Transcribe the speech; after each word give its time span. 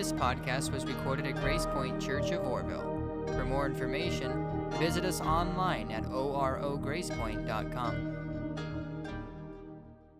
This 0.00 0.14
podcast 0.14 0.72
was 0.72 0.86
recorded 0.86 1.26
at 1.26 1.38
Grace 1.42 1.66
Point 1.66 2.00
Church 2.00 2.30
of 2.30 2.46
Orville. 2.46 3.26
For 3.36 3.44
more 3.44 3.66
information, 3.66 4.64
visit 4.78 5.04
us 5.04 5.20
online 5.20 5.90
at 5.90 6.04
orogracepoint.com. 6.04 9.04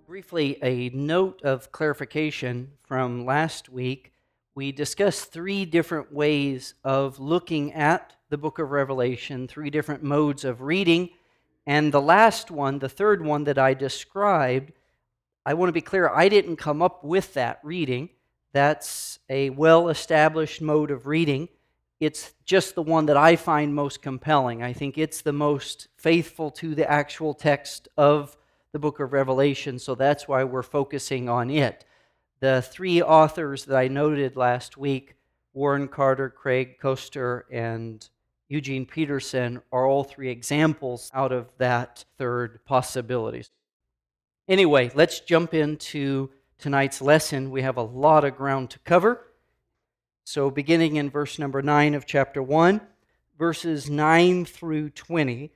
Briefly, 0.07 0.59
a 0.63 0.91
note 0.91 1.41
of 1.43 1.73
clarification 1.73 2.73
from 2.83 3.25
last 3.25 3.71
week. 3.71 4.13
We 4.55 4.71
discussed 4.71 5.33
three 5.33 5.65
different 5.65 6.13
ways 6.13 6.75
of 6.85 7.19
looking 7.19 7.73
at 7.73 8.17
the 8.29 8.37
book 8.37 8.59
of 8.59 8.73
Revelation, 8.73 9.49
three 9.49 9.71
different 9.71 10.03
modes 10.03 10.45
of 10.45 10.61
reading. 10.61 11.09
And 11.67 11.91
the 11.91 12.03
last 12.03 12.51
one, 12.51 12.81
the 12.81 12.91
third 12.91 13.25
one 13.25 13.45
that 13.45 13.57
I 13.57 13.73
described, 13.73 14.73
I 15.47 15.55
want 15.55 15.71
to 15.71 15.73
be 15.73 15.81
clear, 15.81 16.11
I 16.11 16.29
didn't 16.29 16.57
come 16.57 16.83
up 16.83 17.03
with 17.03 17.33
that 17.33 17.61
reading. 17.63 18.11
That's 18.53 19.19
a 19.29 19.51
well 19.51 19.89
established 19.89 20.61
mode 20.61 20.91
of 20.91 21.07
reading. 21.07 21.49
It's 22.01 22.33
just 22.45 22.75
the 22.75 22.83
one 22.83 23.07
that 23.07 23.17
I 23.17 23.37
find 23.37 23.75
most 23.75 24.01
compelling. 24.03 24.63
I 24.63 24.73
think 24.73 24.97
it's 24.97 25.21
the 25.21 25.33
most 25.33 25.89
faithful 25.97 26.51
to 26.53 26.75
the 26.75 26.91
actual 26.91 27.35
text 27.35 27.89
of 27.97 28.37
the 28.73 28.79
book 28.79 29.01
of 29.01 29.13
Revelation, 29.13 29.79
so 29.79 29.95
that's 29.95 30.27
why 30.27 30.45
we're 30.45 30.63
focusing 30.63 31.29
on 31.29 31.51
it. 31.51 31.85
The 32.41 32.63
three 32.63 33.03
authors 33.03 33.67
that 33.67 33.77
I 33.77 33.89
noted 33.89 34.37
last 34.37 34.77
week 34.77 35.17
Warren 35.53 35.89
Carter, 35.89 36.31
Craig 36.31 36.79
Koester, 36.81 37.43
and 37.51 38.09
Eugene 38.49 38.87
Peterson 38.87 39.61
are 39.73 39.87
all 39.87 40.05
three 40.05 40.31
examples 40.31 41.11
out 41.13 41.33
of 41.33 41.53
that 41.59 42.05
third 42.19 42.65
possibility. 42.65 43.45
Anyway, 44.49 44.91
let's 44.95 45.21
jump 45.21 45.55
into 45.55 46.31
tonight's 46.61 47.01
lesson. 47.01 47.51
We 47.51 47.63
have 47.63 47.77
a 47.77 47.83
lot 47.83 48.25
of 48.25 48.37
ground 48.37 48.71
to 48.71 48.79
cover. 48.81 49.27
So, 50.25 50.51
beginning 50.51 50.97
in 50.97 51.11
verse 51.11 51.39
number 51.39 51.63
9 51.63 51.95
of 51.95 52.07
chapter 52.07 52.43
1, 52.43 52.81
verses 53.39 53.91
9 53.91 54.45
through 54.45 54.91
20, 54.91 55.51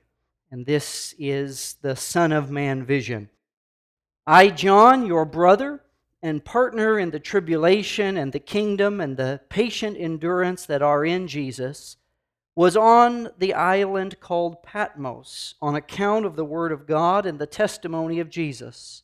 and 0.51 0.65
this 0.65 1.15
is 1.17 1.75
the 1.81 1.95
Son 1.95 2.31
of 2.31 2.51
Man 2.51 2.83
vision. 2.83 3.29
I, 4.27 4.49
John, 4.49 5.05
your 5.05 5.25
brother 5.25 5.81
and 6.21 6.43
partner 6.43 6.97
in 6.97 7.11
the 7.11 7.19
tribulation 7.19 8.17
and 8.17 8.33
the 8.33 8.39
kingdom 8.39 8.99
and 8.99 9.15
the 9.15 9.39
patient 9.47 9.95
endurance 9.99 10.65
that 10.65 10.81
are 10.81 11.05
in 11.05 11.27
Jesus, 11.27 11.97
was 12.55 12.75
on 12.75 13.29
the 13.37 13.53
island 13.53 14.19
called 14.19 14.63
Patmos 14.63 15.55
on 15.61 15.75
account 15.75 16.25
of 16.25 16.35
the 16.35 16.45
word 16.45 16.71
of 16.71 16.87
God 16.87 17.25
and 17.25 17.37
the 17.37 17.45
testimony 17.45 18.19
of 18.19 18.29
Jesus. 18.29 19.03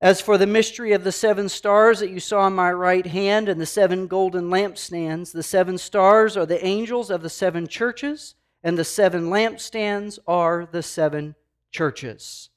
As 0.00 0.20
for 0.20 0.36
the 0.36 0.46
mystery 0.46 0.92
of 0.92 1.04
the 1.04 1.12
seven 1.12 1.48
stars 1.48 2.00
that 2.00 2.10
you 2.10 2.20
saw 2.20 2.40
on 2.40 2.54
my 2.54 2.72
right 2.72 3.06
hand 3.06 3.48
and 3.48 3.60
the 3.60 3.66
seven 3.66 4.06
golden 4.06 4.50
lampstands, 4.50 5.32
the 5.32 5.42
seven 5.42 5.78
stars 5.78 6.36
are 6.36 6.46
the 6.46 6.64
angels 6.64 7.10
of 7.10 7.22
the 7.22 7.30
seven 7.30 7.66
churches, 7.66 8.34
and 8.62 8.76
the 8.76 8.84
seven 8.84 9.30
lampstands 9.30 10.18
are 10.26 10.68
the 10.70 10.82
seven 10.82 11.34
churches. 11.70 12.50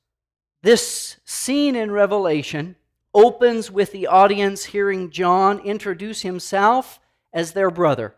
This 0.62 1.18
scene 1.24 1.76
in 1.76 1.92
Revelation 1.92 2.76
opens 3.14 3.72
with 3.72 3.92
the 3.92 4.08
audience 4.08 4.66
hearing 4.66 5.10
John 5.10 5.60
introduce 5.60 6.22
himself 6.22 7.00
as 7.32 7.54
their 7.54 7.72
brother. 7.72 8.16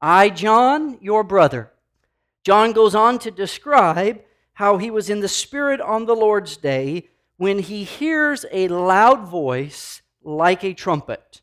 I, 0.00 0.30
John, 0.30 0.98
your 1.00 1.24
brother. 1.24 1.72
John 2.44 2.72
goes 2.72 2.94
on 2.94 3.18
to 3.20 3.30
describe 3.30 4.20
how 4.54 4.78
he 4.78 4.90
was 4.90 5.10
in 5.10 5.20
the 5.20 5.28
Spirit 5.28 5.80
on 5.80 6.06
the 6.06 6.16
Lord's 6.16 6.56
day 6.56 7.08
when 7.38 7.60
he 7.60 7.84
hears 7.84 8.44
a 8.52 8.68
loud 8.68 9.26
voice 9.26 10.02
like 10.22 10.62
a 10.62 10.74
trumpet. 10.74 11.40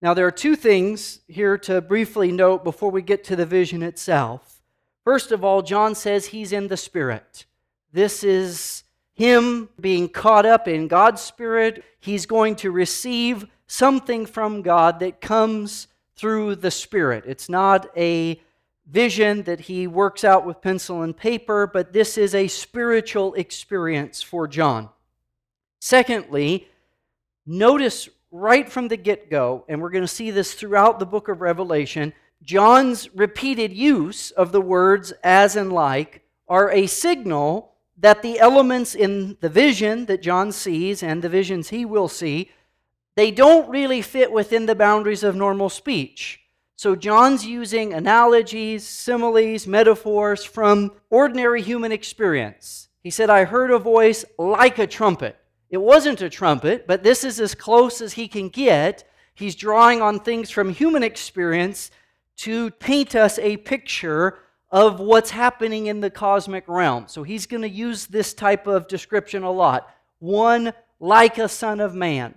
Now, 0.00 0.14
there 0.14 0.26
are 0.26 0.32
two 0.32 0.56
things 0.56 1.20
here 1.28 1.58
to 1.58 1.82
briefly 1.82 2.32
note 2.32 2.64
before 2.64 2.90
we 2.90 3.02
get 3.02 3.22
to 3.24 3.36
the 3.36 3.44
vision 3.44 3.82
itself. 3.82 4.62
First 5.04 5.30
of 5.32 5.44
all, 5.44 5.60
John 5.60 5.94
says 5.94 6.26
he's 6.26 6.52
in 6.52 6.68
the 6.68 6.76
Spirit. 6.76 7.44
This 7.92 8.24
is 8.24 8.84
him 9.12 9.68
being 9.78 10.08
caught 10.08 10.46
up 10.46 10.68
in 10.68 10.88
God's 10.88 11.20
Spirit. 11.20 11.84
He's 11.98 12.24
going 12.24 12.56
to 12.56 12.70
receive 12.70 13.46
something 13.66 14.24
from 14.24 14.62
God 14.62 15.00
that 15.00 15.20
comes 15.20 15.88
through 16.14 16.56
the 16.56 16.70
Spirit. 16.70 17.24
It's 17.26 17.48
not 17.48 17.90
a 17.96 18.40
vision 18.86 19.42
that 19.42 19.60
he 19.60 19.86
works 19.86 20.24
out 20.24 20.46
with 20.46 20.62
pencil 20.62 21.02
and 21.02 21.16
paper, 21.16 21.66
but 21.66 21.92
this 21.92 22.16
is 22.16 22.34
a 22.34 22.48
spiritual 22.48 23.34
experience 23.34 24.22
for 24.22 24.48
John. 24.48 24.88
Secondly, 25.80 26.68
notice 27.46 28.08
right 28.30 28.70
from 28.70 28.88
the 28.88 28.96
get 28.96 29.30
go, 29.30 29.64
and 29.68 29.80
we're 29.80 29.90
going 29.90 30.04
to 30.04 30.08
see 30.08 30.30
this 30.30 30.54
throughout 30.54 30.98
the 30.98 31.06
book 31.06 31.28
of 31.28 31.40
Revelation, 31.40 32.12
John's 32.42 33.12
repeated 33.14 33.72
use 33.72 34.30
of 34.30 34.52
the 34.52 34.60
words 34.60 35.12
as 35.24 35.56
and 35.56 35.72
like 35.72 36.22
are 36.48 36.70
a 36.70 36.86
signal 36.86 37.72
that 37.98 38.22
the 38.22 38.38
elements 38.38 38.94
in 38.94 39.36
the 39.40 39.48
vision 39.48 40.06
that 40.06 40.22
John 40.22 40.52
sees 40.52 41.02
and 41.02 41.22
the 41.22 41.28
visions 41.28 41.68
he 41.68 41.84
will 41.84 42.08
see, 42.08 42.50
they 43.14 43.30
don't 43.30 43.68
really 43.68 44.00
fit 44.00 44.32
within 44.32 44.66
the 44.66 44.74
boundaries 44.74 45.22
of 45.22 45.36
normal 45.36 45.68
speech. 45.68 46.40
So 46.76 46.96
John's 46.96 47.44
using 47.44 47.92
analogies, 47.92 48.86
similes, 48.86 49.66
metaphors 49.66 50.44
from 50.44 50.92
ordinary 51.10 51.60
human 51.60 51.92
experience. 51.92 52.88
He 53.02 53.10
said, 53.10 53.28
I 53.28 53.44
heard 53.44 53.70
a 53.70 53.78
voice 53.78 54.24
like 54.38 54.78
a 54.78 54.86
trumpet. 54.86 55.36
It 55.70 55.78
wasn't 55.78 56.20
a 56.20 56.28
trumpet, 56.28 56.86
but 56.86 57.02
this 57.02 57.22
is 57.22 57.40
as 57.40 57.54
close 57.54 58.00
as 58.00 58.14
he 58.14 58.26
can 58.26 58.48
get. 58.48 59.08
He's 59.34 59.54
drawing 59.54 60.02
on 60.02 60.18
things 60.18 60.50
from 60.50 60.70
human 60.70 61.02
experience 61.04 61.90
to 62.38 62.70
paint 62.72 63.14
us 63.14 63.38
a 63.38 63.56
picture 63.58 64.38
of 64.70 65.00
what's 65.00 65.30
happening 65.30 65.86
in 65.86 66.00
the 66.00 66.10
cosmic 66.10 66.64
realm. 66.66 67.06
So 67.06 67.22
he's 67.22 67.46
going 67.46 67.62
to 67.62 67.68
use 67.68 68.06
this 68.06 68.34
type 68.34 68.66
of 68.66 68.88
description 68.88 69.42
a 69.42 69.50
lot. 69.50 69.88
One 70.18 70.72
like 70.98 71.38
a 71.38 71.48
son 71.48 71.80
of 71.80 71.94
man, 71.94 72.34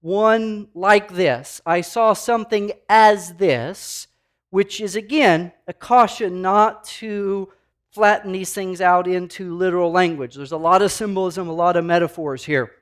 one 0.00 0.68
like 0.74 1.12
this. 1.12 1.60
I 1.66 1.80
saw 1.80 2.12
something 2.12 2.72
as 2.88 3.34
this, 3.34 4.08
which 4.50 4.80
is 4.80 4.96
again 4.96 5.52
a 5.66 5.72
caution 5.72 6.40
not 6.40 6.84
to 6.84 7.52
flatten 7.90 8.32
these 8.32 8.52
things 8.52 8.80
out 8.80 9.06
into 9.06 9.56
literal 9.56 9.90
language. 9.90 10.34
There's 10.34 10.52
a 10.52 10.56
lot 10.56 10.82
of 10.82 10.92
symbolism, 10.92 11.48
a 11.48 11.52
lot 11.52 11.76
of 11.76 11.84
metaphors 11.84 12.44
here. 12.44 12.72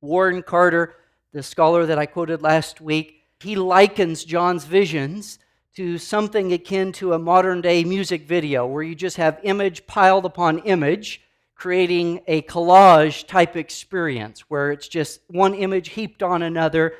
Warren 0.00 0.42
Carter, 0.42 0.96
the 1.32 1.42
scholar 1.42 1.86
that 1.86 1.98
I 1.98 2.06
quoted 2.06 2.42
last 2.42 2.80
week, 2.80 3.22
he 3.40 3.56
likens 3.56 4.24
John's 4.24 4.64
visions 4.64 5.38
to 5.76 5.98
something 5.98 6.52
akin 6.52 6.92
to 6.92 7.12
a 7.12 7.18
modern 7.18 7.60
day 7.60 7.84
music 7.84 8.26
video 8.26 8.66
where 8.66 8.82
you 8.82 8.94
just 8.94 9.16
have 9.16 9.38
image 9.42 9.86
piled 9.86 10.24
upon 10.24 10.58
image, 10.60 11.22
creating 11.54 12.20
a 12.26 12.42
collage 12.42 13.26
type 13.26 13.56
experience 13.56 14.40
where 14.48 14.72
it's 14.72 14.88
just 14.88 15.20
one 15.28 15.54
image 15.54 15.90
heaped 15.90 16.22
on 16.22 16.42
another, 16.42 16.94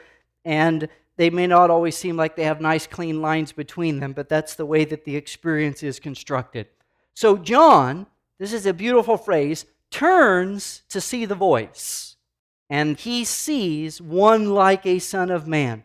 and 0.44 0.88
they 1.16 1.30
may 1.30 1.46
not 1.46 1.70
always 1.70 1.96
seem 1.96 2.16
like 2.16 2.36
they 2.36 2.44
have 2.44 2.60
nice, 2.60 2.86
clean 2.86 3.20
lines 3.20 3.52
between 3.52 4.00
them, 4.00 4.12
but 4.12 4.28
that's 4.28 4.54
the 4.54 4.66
way 4.66 4.84
that 4.84 5.04
the 5.04 5.16
experience 5.16 5.82
is 5.82 5.98
constructed. 5.98 6.66
So, 7.14 7.36
John, 7.36 8.06
this 8.38 8.52
is 8.52 8.64
a 8.64 8.72
beautiful 8.72 9.18
phrase, 9.18 9.66
turns 9.90 10.82
to 10.88 11.00
see 11.00 11.24
the 11.26 11.34
voice, 11.34 12.09
and 12.70 13.00
he 13.00 13.24
sees 13.24 14.00
one 14.00 14.54
like 14.54 14.86
a 14.86 15.00
son 15.00 15.28
of 15.28 15.48
man. 15.48 15.84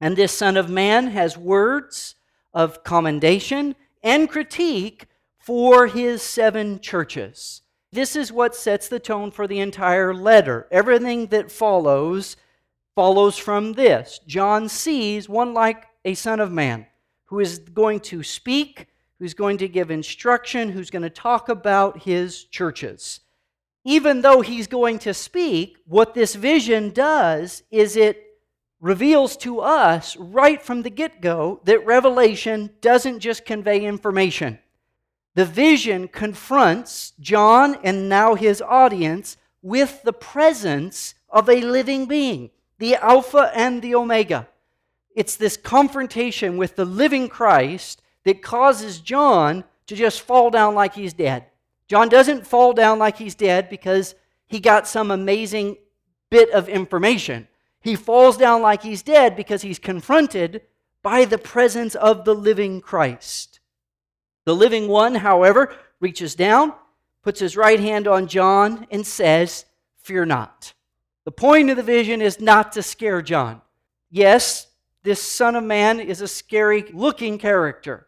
And 0.00 0.16
this 0.16 0.32
Son 0.32 0.56
of 0.56 0.68
Man 0.68 1.08
has 1.08 1.38
words 1.38 2.16
of 2.52 2.82
commendation 2.82 3.76
and 4.02 4.28
critique 4.28 5.06
for 5.38 5.86
his 5.86 6.22
seven 6.22 6.80
churches. 6.80 7.62
This 7.92 8.16
is 8.16 8.32
what 8.32 8.54
sets 8.54 8.88
the 8.88 8.98
tone 8.98 9.30
for 9.30 9.46
the 9.46 9.60
entire 9.60 10.12
letter. 10.12 10.66
Everything 10.70 11.28
that 11.28 11.52
follows 11.52 12.36
follows 12.94 13.36
from 13.36 13.74
this. 13.74 14.20
John 14.26 14.68
sees 14.68 15.28
one 15.28 15.52
like 15.52 15.86
a 16.04 16.14
Son 16.14 16.40
of 16.40 16.50
Man 16.50 16.86
who 17.26 17.40
is 17.40 17.58
going 17.58 18.00
to 18.00 18.22
speak, 18.22 18.86
who's 19.18 19.34
going 19.34 19.58
to 19.58 19.68
give 19.68 19.90
instruction, 19.90 20.70
who's 20.70 20.90
going 20.90 21.02
to 21.02 21.10
talk 21.10 21.48
about 21.48 22.02
his 22.02 22.44
churches. 22.44 23.20
Even 23.86 24.20
though 24.20 24.40
he's 24.40 24.66
going 24.66 24.98
to 24.98 25.14
speak, 25.14 25.76
what 25.86 26.12
this 26.12 26.34
vision 26.34 26.90
does 26.90 27.62
is 27.70 27.96
it 27.96 28.20
reveals 28.80 29.36
to 29.36 29.60
us 29.60 30.16
right 30.16 30.60
from 30.60 30.82
the 30.82 30.90
get 30.90 31.20
go 31.20 31.60
that 31.62 31.86
Revelation 31.86 32.70
doesn't 32.80 33.20
just 33.20 33.44
convey 33.44 33.84
information. 33.84 34.58
The 35.36 35.44
vision 35.44 36.08
confronts 36.08 37.12
John 37.20 37.78
and 37.84 38.08
now 38.08 38.34
his 38.34 38.60
audience 38.60 39.36
with 39.62 40.02
the 40.02 40.12
presence 40.12 41.14
of 41.30 41.48
a 41.48 41.60
living 41.60 42.06
being, 42.06 42.50
the 42.80 42.96
Alpha 42.96 43.52
and 43.54 43.82
the 43.82 43.94
Omega. 43.94 44.48
It's 45.14 45.36
this 45.36 45.56
confrontation 45.56 46.56
with 46.56 46.74
the 46.74 46.84
living 46.84 47.28
Christ 47.28 48.02
that 48.24 48.42
causes 48.42 48.98
John 48.98 49.62
to 49.86 49.94
just 49.94 50.22
fall 50.22 50.50
down 50.50 50.74
like 50.74 50.94
he's 50.96 51.12
dead. 51.12 51.44
John 51.88 52.08
doesn't 52.08 52.46
fall 52.46 52.72
down 52.72 52.98
like 52.98 53.16
he's 53.16 53.34
dead 53.34 53.68
because 53.68 54.14
he 54.46 54.60
got 54.60 54.88
some 54.88 55.10
amazing 55.10 55.76
bit 56.30 56.50
of 56.50 56.68
information. 56.68 57.48
He 57.80 57.94
falls 57.94 58.36
down 58.36 58.62
like 58.62 58.82
he's 58.82 59.02
dead 59.02 59.36
because 59.36 59.62
he's 59.62 59.78
confronted 59.78 60.62
by 61.02 61.24
the 61.24 61.38
presence 61.38 61.94
of 61.94 62.24
the 62.24 62.34
living 62.34 62.80
Christ. 62.80 63.60
The 64.44 64.54
living 64.54 64.88
one, 64.88 65.14
however, 65.14 65.74
reaches 66.00 66.34
down, 66.34 66.72
puts 67.22 67.40
his 67.40 67.56
right 67.56 67.78
hand 67.78 68.08
on 68.08 68.26
John, 68.26 68.86
and 68.90 69.06
says, 69.06 69.64
Fear 69.98 70.26
not. 70.26 70.72
The 71.24 71.32
point 71.32 71.70
of 71.70 71.76
the 71.76 71.82
vision 71.82 72.22
is 72.22 72.40
not 72.40 72.72
to 72.72 72.82
scare 72.82 73.22
John. 73.22 73.60
Yes, 74.10 74.68
this 75.02 75.22
Son 75.22 75.54
of 75.54 75.64
Man 75.64 76.00
is 76.00 76.20
a 76.20 76.28
scary 76.28 76.82
looking 76.92 77.38
character, 77.38 78.06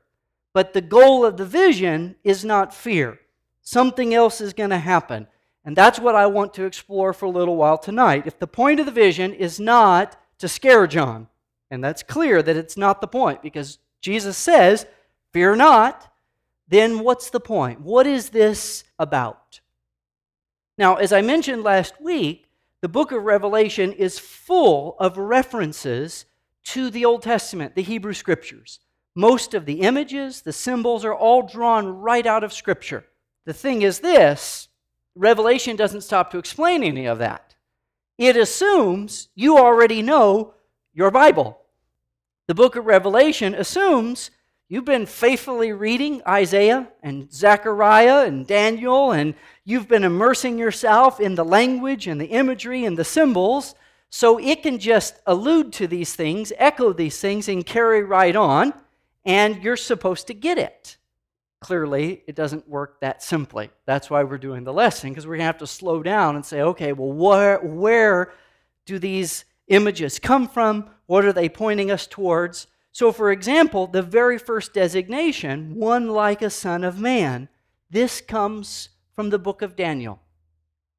but 0.52 0.72
the 0.72 0.80
goal 0.80 1.24
of 1.24 1.36
the 1.36 1.44
vision 1.44 2.16
is 2.24 2.44
not 2.44 2.74
fear. 2.74 3.20
Something 3.68 4.14
else 4.14 4.40
is 4.40 4.54
going 4.54 4.70
to 4.70 4.78
happen. 4.78 5.26
And 5.62 5.76
that's 5.76 6.00
what 6.00 6.14
I 6.14 6.24
want 6.24 6.54
to 6.54 6.64
explore 6.64 7.12
for 7.12 7.26
a 7.26 7.30
little 7.30 7.54
while 7.54 7.76
tonight. 7.76 8.26
If 8.26 8.38
the 8.38 8.46
point 8.46 8.80
of 8.80 8.86
the 8.86 8.92
vision 8.92 9.34
is 9.34 9.60
not 9.60 10.18
to 10.38 10.48
scare 10.48 10.86
John, 10.86 11.28
and 11.70 11.84
that's 11.84 12.02
clear 12.02 12.42
that 12.42 12.56
it's 12.56 12.78
not 12.78 13.02
the 13.02 13.06
point 13.06 13.42
because 13.42 13.78
Jesus 14.00 14.38
says, 14.38 14.86
Fear 15.34 15.56
not, 15.56 16.10
then 16.66 17.00
what's 17.00 17.28
the 17.28 17.40
point? 17.40 17.82
What 17.82 18.06
is 18.06 18.30
this 18.30 18.84
about? 18.98 19.60
Now, 20.78 20.94
as 20.94 21.12
I 21.12 21.20
mentioned 21.20 21.62
last 21.62 22.00
week, 22.00 22.46
the 22.80 22.88
book 22.88 23.12
of 23.12 23.22
Revelation 23.22 23.92
is 23.92 24.18
full 24.18 24.96
of 24.98 25.18
references 25.18 26.24
to 26.64 26.88
the 26.88 27.04
Old 27.04 27.20
Testament, 27.20 27.74
the 27.74 27.82
Hebrew 27.82 28.14
Scriptures. 28.14 28.80
Most 29.14 29.52
of 29.52 29.66
the 29.66 29.82
images, 29.82 30.40
the 30.40 30.54
symbols 30.54 31.04
are 31.04 31.14
all 31.14 31.42
drawn 31.42 31.86
right 31.86 32.24
out 32.24 32.44
of 32.44 32.54
Scripture. 32.54 33.04
The 33.48 33.54
thing 33.54 33.80
is 33.80 34.00
this 34.00 34.68
Revelation 35.14 35.74
doesn't 35.74 36.02
stop 36.02 36.30
to 36.32 36.38
explain 36.38 36.82
any 36.84 37.06
of 37.06 37.16
that. 37.20 37.54
It 38.18 38.36
assumes 38.36 39.30
you 39.34 39.56
already 39.56 40.02
know 40.02 40.52
your 40.92 41.10
Bible. 41.10 41.58
The 42.46 42.54
book 42.54 42.76
of 42.76 42.84
Revelation 42.84 43.54
assumes 43.54 44.30
you've 44.68 44.84
been 44.84 45.06
faithfully 45.06 45.72
reading 45.72 46.20
Isaiah 46.28 46.88
and 47.02 47.32
Zechariah 47.32 48.26
and 48.26 48.46
Daniel, 48.46 49.12
and 49.12 49.32
you've 49.64 49.88
been 49.88 50.04
immersing 50.04 50.58
yourself 50.58 51.18
in 51.18 51.34
the 51.34 51.42
language 51.42 52.06
and 52.06 52.20
the 52.20 52.26
imagery 52.26 52.84
and 52.84 52.98
the 52.98 53.02
symbols, 53.02 53.74
so 54.10 54.38
it 54.38 54.62
can 54.62 54.78
just 54.78 55.20
allude 55.24 55.72
to 55.72 55.86
these 55.86 56.14
things, 56.14 56.52
echo 56.58 56.92
these 56.92 57.18
things, 57.18 57.48
and 57.48 57.64
carry 57.64 58.04
right 58.04 58.36
on, 58.36 58.74
and 59.24 59.62
you're 59.62 59.74
supposed 59.74 60.26
to 60.26 60.34
get 60.34 60.58
it. 60.58 60.97
Clearly, 61.60 62.22
it 62.26 62.36
doesn't 62.36 62.68
work 62.68 63.00
that 63.00 63.22
simply. 63.22 63.70
That's 63.84 64.08
why 64.08 64.22
we're 64.22 64.38
doing 64.38 64.64
the 64.64 64.72
lesson, 64.72 65.10
because 65.10 65.26
we're 65.26 65.34
going 65.34 65.40
to 65.40 65.46
have 65.46 65.58
to 65.58 65.66
slow 65.66 66.02
down 66.02 66.36
and 66.36 66.46
say, 66.46 66.60
okay, 66.60 66.92
well, 66.92 67.12
where, 67.12 67.58
where 67.58 68.32
do 68.86 68.98
these 68.98 69.44
images 69.66 70.18
come 70.18 70.48
from? 70.48 70.90
What 71.06 71.24
are 71.24 71.32
they 71.32 71.48
pointing 71.48 71.90
us 71.90 72.06
towards? 72.06 72.68
So, 72.92 73.12
for 73.12 73.32
example, 73.32 73.86
the 73.86 74.02
very 74.02 74.38
first 74.38 74.72
designation, 74.72 75.74
one 75.74 76.08
like 76.08 76.42
a 76.42 76.50
son 76.50 76.84
of 76.84 77.00
man, 77.00 77.48
this 77.90 78.20
comes 78.20 78.90
from 79.14 79.30
the 79.30 79.38
book 79.38 79.62
of 79.62 79.76
Daniel. 79.76 80.20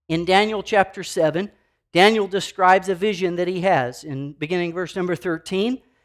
In 0.10 0.26
Daniel 0.26 0.62
chapter 0.62 1.04
7, 1.04 1.52
Daniel 1.94 2.28
describes 2.28 2.90
a 2.90 2.96
vision 2.96 3.36
that 3.36 3.48
he 3.48 3.62
has. 3.62 4.04
In 4.04 4.34
beginning 4.34 4.74
verse 4.74 4.96
number 4.96 5.16
13, 5.16 5.82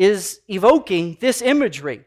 is 0.00 0.40
evoking 0.48 1.18
this 1.20 1.42
imagery 1.42 2.02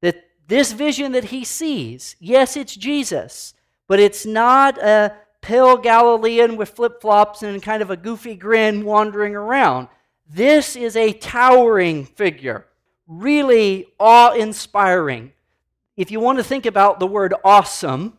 that 0.00 0.24
this 0.46 0.70
vision 0.70 1.10
that 1.10 1.24
he 1.24 1.44
sees, 1.44 2.14
yes, 2.20 2.56
it's 2.56 2.76
Jesus, 2.76 3.52
but 3.88 3.98
it's 3.98 4.24
not 4.24 4.78
a 4.78 5.12
pale 5.40 5.76
Galilean 5.76 6.56
with 6.56 6.68
flip 6.68 7.00
flops 7.00 7.42
and 7.42 7.60
kind 7.60 7.82
of 7.82 7.90
a 7.90 7.96
goofy 7.96 8.36
grin 8.36 8.84
wandering 8.84 9.34
around. 9.34 9.88
This 10.30 10.76
is 10.76 10.94
a 10.94 11.12
towering 11.12 12.04
figure, 12.04 12.64
really 13.08 13.88
awe 13.98 14.32
inspiring. 14.34 15.32
If 15.96 16.12
you 16.12 16.20
want 16.20 16.38
to 16.38 16.44
think 16.44 16.64
about 16.64 17.00
the 17.00 17.08
word 17.08 17.34
awesome, 17.44 18.18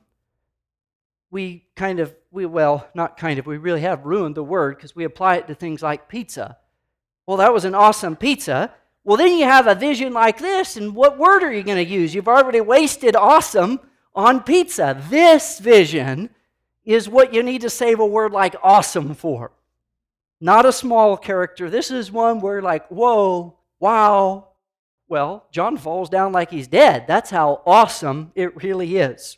we 1.31 1.63
kind 1.77 2.01
of, 2.01 2.13
we, 2.29 2.45
well, 2.45 2.89
not 2.93 3.15
kind 3.15 3.39
of, 3.39 3.45
we 3.45 3.55
really 3.55 3.81
have 3.81 4.05
ruined 4.05 4.35
the 4.35 4.43
word 4.43 4.75
because 4.75 4.97
we 4.97 5.05
apply 5.05 5.37
it 5.37 5.47
to 5.47 5.55
things 5.55 5.81
like 5.81 6.09
pizza. 6.09 6.57
Well, 7.25 7.37
that 7.37 7.53
was 7.53 7.63
an 7.63 7.73
awesome 7.73 8.17
pizza. 8.17 8.73
Well, 9.03 9.17
then 9.17 9.37
you 9.37 9.45
have 9.45 9.67
a 9.67 9.75
vision 9.75 10.13
like 10.13 10.37
this, 10.37 10.77
and 10.77 10.95
what 10.95 11.17
word 11.17 11.43
are 11.43 11.51
you 11.51 11.63
going 11.63 11.83
to 11.83 11.91
use? 11.91 12.15
You've 12.15 12.27
already 12.27 12.61
wasted 12.61 13.15
awesome 13.15 13.79
on 14.15 14.41
pizza. 14.41 15.01
This 15.09 15.59
vision 15.59 16.29
is 16.85 17.09
what 17.09 17.33
you 17.33 17.43
need 17.43 17.61
to 17.61 17.69
save 17.69 17.99
a 17.99 18.05
word 18.05 18.31
like 18.31 18.55
awesome 18.63 19.13
for. 19.13 19.51
Not 20.39 20.65
a 20.65 20.71
small 20.71 21.17
character. 21.17 21.69
This 21.69 21.91
is 21.91 22.11
one 22.11 22.39
where, 22.39 22.61
like, 22.61 22.87
whoa, 22.87 23.57
wow. 23.79 24.49
Well, 25.09 25.47
John 25.51 25.77
falls 25.77 26.09
down 26.09 26.31
like 26.31 26.49
he's 26.49 26.67
dead. 26.67 27.05
That's 27.07 27.29
how 27.29 27.61
awesome 27.65 28.31
it 28.35 28.63
really 28.63 28.97
is. 28.97 29.37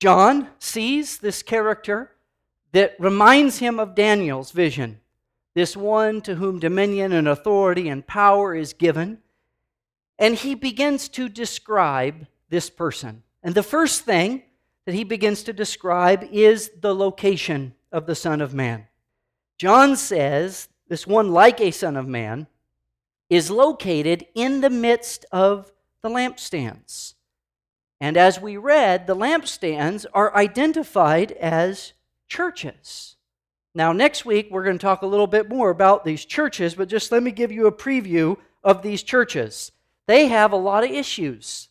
John 0.00 0.48
sees 0.58 1.18
this 1.18 1.42
character 1.42 2.12
that 2.72 2.94
reminds 2.98 3.58
him 3.58 3.78
of 3.80 3.94
Daniel's 3.94 4.50
vision 4.50 5.00
this 5.54 5.76
one 5.76 6.20
to 6.22 6.34
whom 6.34 6.58
dominion 6.58 7.12
and 7.12 7.28
authority 7.28 7.88
and 7.88 8.06
power 8.06 8.54
is 8.54 8.72
given. 8.72 9.18
And 10.18 10.34
he 10.34 10.54
begins 10.54 11.08
to 11.10 11.28
describe 11.28 12.26
this 12.48 12.70
person. 12.70 13.22
And 13.42 13.54
the 13.54 13.62
first 13.62 14.02
thing 14.02 14.42
that 14.84 14.94
he 14.94 15.04
begins 15.04 15.42
to 15.44 15.52
describe 15.52 16.28
is 16.30 16.70
the 16.80 16.94
location 16.94 17.74
of 17.90 18.06
the 18.06 18.14
Son 18.14 18.40
of 18.40 18.52
Man. 18.54 18.86
John 19.58 19.96
says 19.96 20.68
this 20.88 21.06
one, 21.06 21.32
like 21.32 21.60
a 21.60 21.70
Son 21.70 21.96
of 21.96 22.06
Man, 22.06 22.46
is 23.30 23.50
located 23.50 24.26
in 24.34 24.60
the 24.60 24.70
midst 24.70 25.24
of 25.32 25.72
the 26.02 26.08
lampstands. 26.08 27.14
And 28.00 28.16
as 28.16 28.40
we 28.40 28.56
read, 28.56 29.06
the 29.06 29.16
lampstands 29.16 30.04
are 30.12 30.34
identified 30.36 31.32
as 31.32 31.94
churches. 32.28 33.13
Now, 33.74 33.92
next 33.92 34.24
week, 34.24 34.48
we're 34.50 34.64
going 34.64 34.78
to 34.78 34.82
talk 34.82 35.02
a 35.02 35.06
little 35.06 35.26
bit 35.26 35.48
more 35.48 35.70
about 35.70 36.04
these 36.04 36.24
churches, 36.24 36.74
but 36.74 36.88
just 36.88 37.10
let 37.10 37.22
me 37.22 37.32
give 37.32 37.50
you 37.50 37.66
a 37.66 37.72
preview 37.72 38.36
of 38.62 38.82
these 38.82 39.02
churches. 39.02 39.72
They 40.06 40.28
have 40.28 40.52
a 40.52 40.56
lot 40.56 40.84
of 40.84 40.90
issues. 40.90 41.68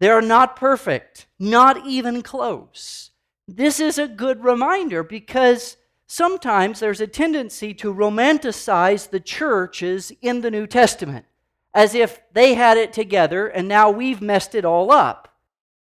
They 0.00 0.08
are 0.08 0.22
not 0.22 0.56
perfect, 0.56 1.26
not 1.38 1.86
even 1.86 2.22
close. 2.22 3.10
This 3.46 3.80
is 3.80 3.98
a 3.98 4.08
good 4.08 4.42
reminder 4.42 5.02
because 5.02 5.76
sometimes 6.06 6.80
there's 6.80 7.00
a 7.00 7.06
tendency 7.06 7.74
to 7.74 7.92
romanticize 7.92 9.10
the 9.10 9.20
churches 9.20 10.10
in 10.22 10.40
the 10.40 10.50
New 10.50 10.66
Testament 10.66 11.26
as 11.74 11.94
if 11.94 12.20
they 12.32 12.54
had 12.54 12.78
it 12.78 12.92
together 12.92 13.48
and 13.48 13.68
now 13.68 13.90
we've 13.90 14.22
messed 14.22 14.54
it 14.54 14.64
all 14.64 14.90
up. 14.90 15.36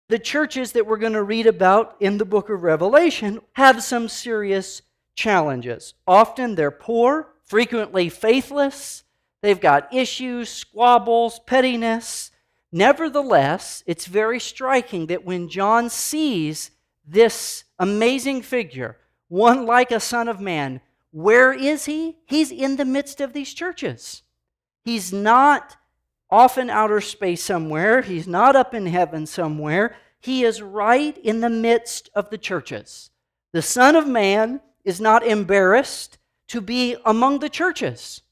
The 0.08 0.18
churches 0.18 0.72
that 0.72 0.86
we're 0.86 0.96
going 0.96 1.12
to 1.12 1.22
read 1.22 1.46
about 1.46 1.96
in 2.00 2.18
the 2.18 2.24
book 2.24 2.48
of 2.48 2.62
Revelation 2.62 3.40
have 3.52 3.82
some 3.82 4.08
serious 4.08 4.82
challenges. 5.20 5.94
Often 6.06 6.54
they're 6.54 6.70
poor, 6.70 7.28
frequently 7.44 8.08
faithless, 8.08 9.04
they've 9.42 9.60
got 9.60 9.92
issues, 9.94 10.48
squabbles, 10.48 11.38
pettiness. 11.40 12.30
Nevertheless, 12.72 13.84
it's 13.86 14.06
very 14.06 14.40
striking 14.40 15.06
that 15.06 15.24
when 15.24 15.48
John 15.48 15.90
sees 15.90 16.70
this 17.06 17.64
amazing 17.78 18.42
figure, 18.42 18.96
one 19.28 19.66
like 19.66 19.90
a 19.90 20.00
son 20.00 20.26
of 20.28 20.40
man, 20.40 20.80
where 21.10 21.52
is 21.52 21.84
he? 21.84 22.16
He's 22.24 22.50
in 22.50 22.76
the 22.76 22.84
midst 22.84 23.20
of 23.20 23.32
these 23.32 23.52
churches. 23.52 24.22
He's 24.84 25.12
not 25.12 25.76
off 26.30 26.56
in 26.56 26.70
outer 26.70 27.00
space 27.00 27.42
somewhere, 27.42 28.02
he's 28.02 28.26
not 28.26 28.56
up 28.56 28.72
in 28.72 28.86
heaven 28.86 29.26
somewhere. 29.26 29.96
He 30.22 30.44
is 30.44 30.62
right 30.62 31.16
in 31.18 31.40
the 31.40 31.50
midst 31.50 32.10
of 32.14 32.30
the 32.30 32.38
churches. 32.38 33.10
The 33.52 33.62
Son 33.62 33.96
of 33.96 34.06
Man 34.06 34.60
is 34.84 35.00
not 35.00 35.26
embarrassed 35.26 36.18
to 36.48 36.60
be 36.60 36.96
among 37.04 37.38
the 37.38 37.48
churches. 37.48 38.22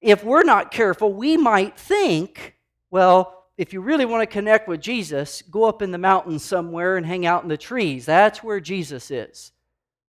If 0.00 0.24
we're 0.24 0.42
not 0.42 0.70
careful, 0.70 1.12
we 1.12 1.36
might 1.36 1.78
think, 1.78 2.56
well, 2.90 3.46
if 3.56 3.72
you 3.72 3.80
really 3.80 4.04
want 4.04 4.22
to 4.22 4.26
connect 4.32 4.68
with 4.68 4.80
Jesus, 4.80 5.42
go 5.42 5.64
up 5.64 5.82
in 5.82 5.90
the 5.90 5.98
mountains 5.98 6.44
somewhere 6.44 6.96
and 6.96 7.06
hang 7.06 7.26
out 7.26 7.42
in 7.42 7.48
the 7.48 7.56
trees. 7.56 8.06
That's 8.06 8.42
where 8.42 8.60
Jesus 8.60 9.10
is. 9.10 9.52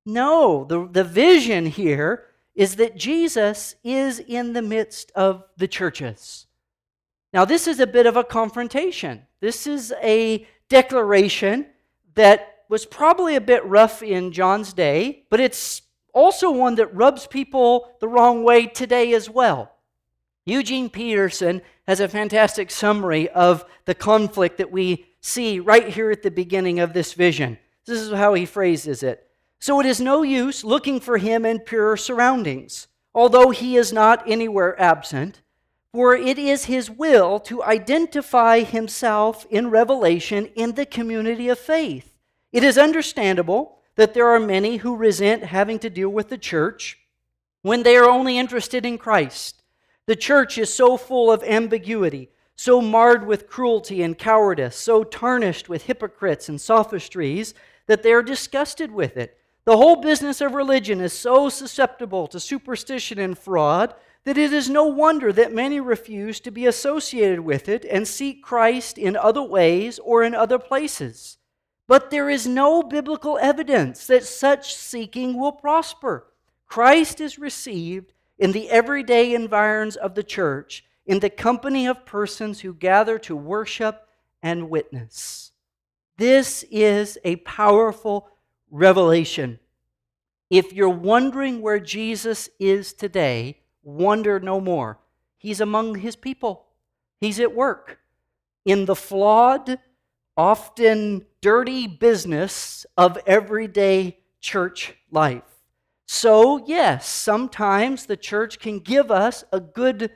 No, 0.06 0.64
the, 0.64 0.88
the 0.90 1.04
vision 1.04 1.66
here 1.66 2.24
is 2.54 2.76
that 2.76 2.96
Jesus 2.96 3.74
is 3.84 4.18
in 4.18 4.52
the 4.52 4.62
midst 4.62 5.12
of 5.14 5.44
the 5.56 5.68
churches. 5.68 6.46
Now, 7.32 7.44
this 7.44 7.66
is 7.66 7.80
a 7.80 7.86
bit 7.86 8.06
of 8.06 8.16
a 8.16 8.24
confrontation. 8.24 9.22
This 9.40 9.66
is 9.66 9.92
a 10.02 10.46
declaration 10.68 11.66
that 12.14 12.51
was 12.72 12.86
probably 12.86 13.36
a 13.36 13.40
bit 13.40 13.62
rough 13.66 14.02
in 14.02 14.32
John's 14.32 14.72
day, 14.72 15.24
but 15.28 15.38
it's 15.38 15.82
also 16.14 16.50
one 16.50 16.76
that 16.76 16.94
rubs 16.94 17.26
people 17.26 17.94
the 18.00 18.08
wrong 18.08 18.42
way 18.42 18.64
today 18.64 19.12
as 19.12 19.28
well. 19.28 19.74
Eugene 20.46 20.88
Peterson 20.88 21.60
has 21.86 22.00
a 22.00 22.08
fantastic 22.08 22.70
summary 22.70 23.28
of 23.28 23.66
the 23.84 23.94
conflict 23.94 24.56
that 24.56 24.72
we 24.72 25.04
see 25.20 25.60
right 25.60 25.88
here 25.88 26.10
at 26.10 26.22
the 26.22 26.30
beginning 26.30 26.80
of 26.80 26.94
this 26.94 27.12
vision. 27.12 27.58
This 27.84 28.00
is 28.00 28.10
how 28.10 28.32
he 28.32 28.46
phrases 28.46 29.02
it. 29.02 29.28
So 29.58 29.78
it 29.78 29.84
is 29.84 30.00
no 30.00 30.22
use 30.22 30.64
looking 30.64 30.98
for 30.98 31.18
him 31.18 31.44
in 31.44 31.58
pure 31.58 31.98
surroundings, 31.98 32.88
although 33.14 33.50
he 33.50 33.76
is 33.76 33.92
not 33.92 34.26
anywhere 34.26 34.80
absent, 34.80 35.42
for 35.92 36.16
it 36.16 36.38
is 36.38 36.64
his 36.64 36.90
will 36.90 37.38
to 37.40 37.62
identify 37.62 38.60
himself 38.60 39.44
in 39.50 39.68
revelation 39.68 40.46
in 40.54 40.72
the 40.72 40.86
community 40.86 41.50
of 41.50 41.58
faith. 41.58 42.11
It 42.52 42.62
is 42.62 42.76
understandable 42.76 43.78
that 43.96 44.14
there 44.14 44.28
are 44.28 44.40
many 44.40 44.78
who 44.78 44.94
resent 44.94 45.44
having 45.44 45.78
to 45.80 45.90
deal 45.90 46.10
with 46.10 46.28
the 46.28 46.38
church 46.38 46.98
when 47.62 47.82
they 47.82 47.96
are 47.96 48.08
only 48.08 48.38
interested 48.38 48.84
in 48.84 48.98
Christ. 48.98 49.62
The 50.06 50.16
church 50.16 50.58
is 50.58 50.72
so 50.72 50.96
full 50.96 51.32
of 51.32 51.42
ambiguity, 51.44 52.30
so 52.56 52.82
marred 52.82 53.26
with 53.26 53.48
cruelty 53.48 54.02
and 54.02 54.18
cowardice, 54.18 54.76
so 54.76 55.04
tarnished 55.04 55.68
with 55.68 55.84
hypocrites 55.84 56.48
and 56.48 56.60
sophistries 56.60 57.54
that 57.86 58.02
they 58.02 58.12
are 58.12 58.22
disgusted 58.22 58.90
with 58.90 59.16
it. 59.16 59.38
The 59.64 59.76
whole 59.76 59.96
business 59.96 60.40
of 60.40 60.52
religion 60.52 61.00
is 61.00 61.12
so 61.12 61.48
susceptible 61.48 62.26
to 62.26 62.40
superstition 62.40 63.18
and 63.18 63.38
fraud 63.38 63.94
that 64.24 64.38
it 64.38 64.52
is 64.52 64.68
no 64.68 64.84
wonder 64.84 65.32
that 65.32 65.52
many 65.52 65.80
refuse 65.80 66.40
to 66.40 66.50
be 66.50 66.66
associated 66.66 67.40
with 67.40 67.68
it 67.68 67.84
and 67.84 68.06
seek 68.06 68.42
Christ 68.42 68.98
in 68.98 69.16
other 69.16 69.42
ways 69.42 69.98
or 70.00 70.22
in 70.22 70.34
other 70.34 70.58
places. 70.58 71.38
But 71.88 72.10
there 72.10 72.30
is 72.30 72.46
no 72.46 72.82
biblical 72.82 73.38
evidence 73.38 74.06
that 74.06 74.24
such 74.24 74.74
seeking 74.74 75.38
will 75.38 75.52
prosper. 75.52 76.28
Christ 76.66 77.20
is 77.20 77.38
received 77.38 78.12
in 78.38 78.52
the 78.52 78.70
everyday 78.70 79.34
environs 79.34 79.96
of 79.96 80.14
the 80.14 80.22
church, 80.22 80.84
in 81.06 81.20
the 81.20 81.30
company 81.30 81.86
of 81.86 82.06
persons 82.06 82.60
who 82.60 82.72
gather 82.72 83.18
to 83.20 83.36
worship 83.36 84.08
and 84.42 84.70
witness. 84.70 85.52
This 86.16 86.64
is 86.70 87.18
a 87.24 87.36
powerful 87.36 88.28
revelation. 88.70 89.58
If 90.50 90.72
you're 90.72 90.88
wondering 90.88 91.62
where 91.62 91.80
Jesus 91.80 92.48
is 92.58 92.92
today, 92.92 93.60
wonder 93.82 94.38
no 94.38 94.60
more. 94.60 94.98
He's 95.38 95.60
among 95.60 95.96
his 95.96 96.16
people, 96.16 96.66
he's 97.20 97.40
at 97.40 97.54
work 97.54 97.98
in 98.64 98.84
the 98.84 98.94
flawed, 98.94 99.78
often 100.36 101.26
dirty 101.40 101.86
business 101.86 102.86
of 102.96 103.18
everyday 103.26 104.18
church 104.40 104.94
life. 105.10 105.42
So, 106.06 106.64
yes, 106.66 107.08
sometimes 107.08 108.06
the 108.06 108.16
church 108.16 108.58
can 108.58 108.80
give 108.80 109.10
us 109.10 109.44
a 109.52 109.60
good 109.60 110.10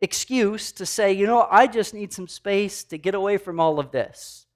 excuse 0.00 0.72
to 0.72 0.86
say, 0.86 1.12
you 1.12 1.26
know, 1.26 1.46
I 1.50 1.66
just 1.66 1.94
need 1.94 2.12
some 2.12 2.28
space 2.28 2.84
to 2.84 2.98
get 2.98 3.14
away 3.14 3.36
from 3.36 3.60
all 3.60 3.78
of 3.78 3.90
this. 3.90 4.46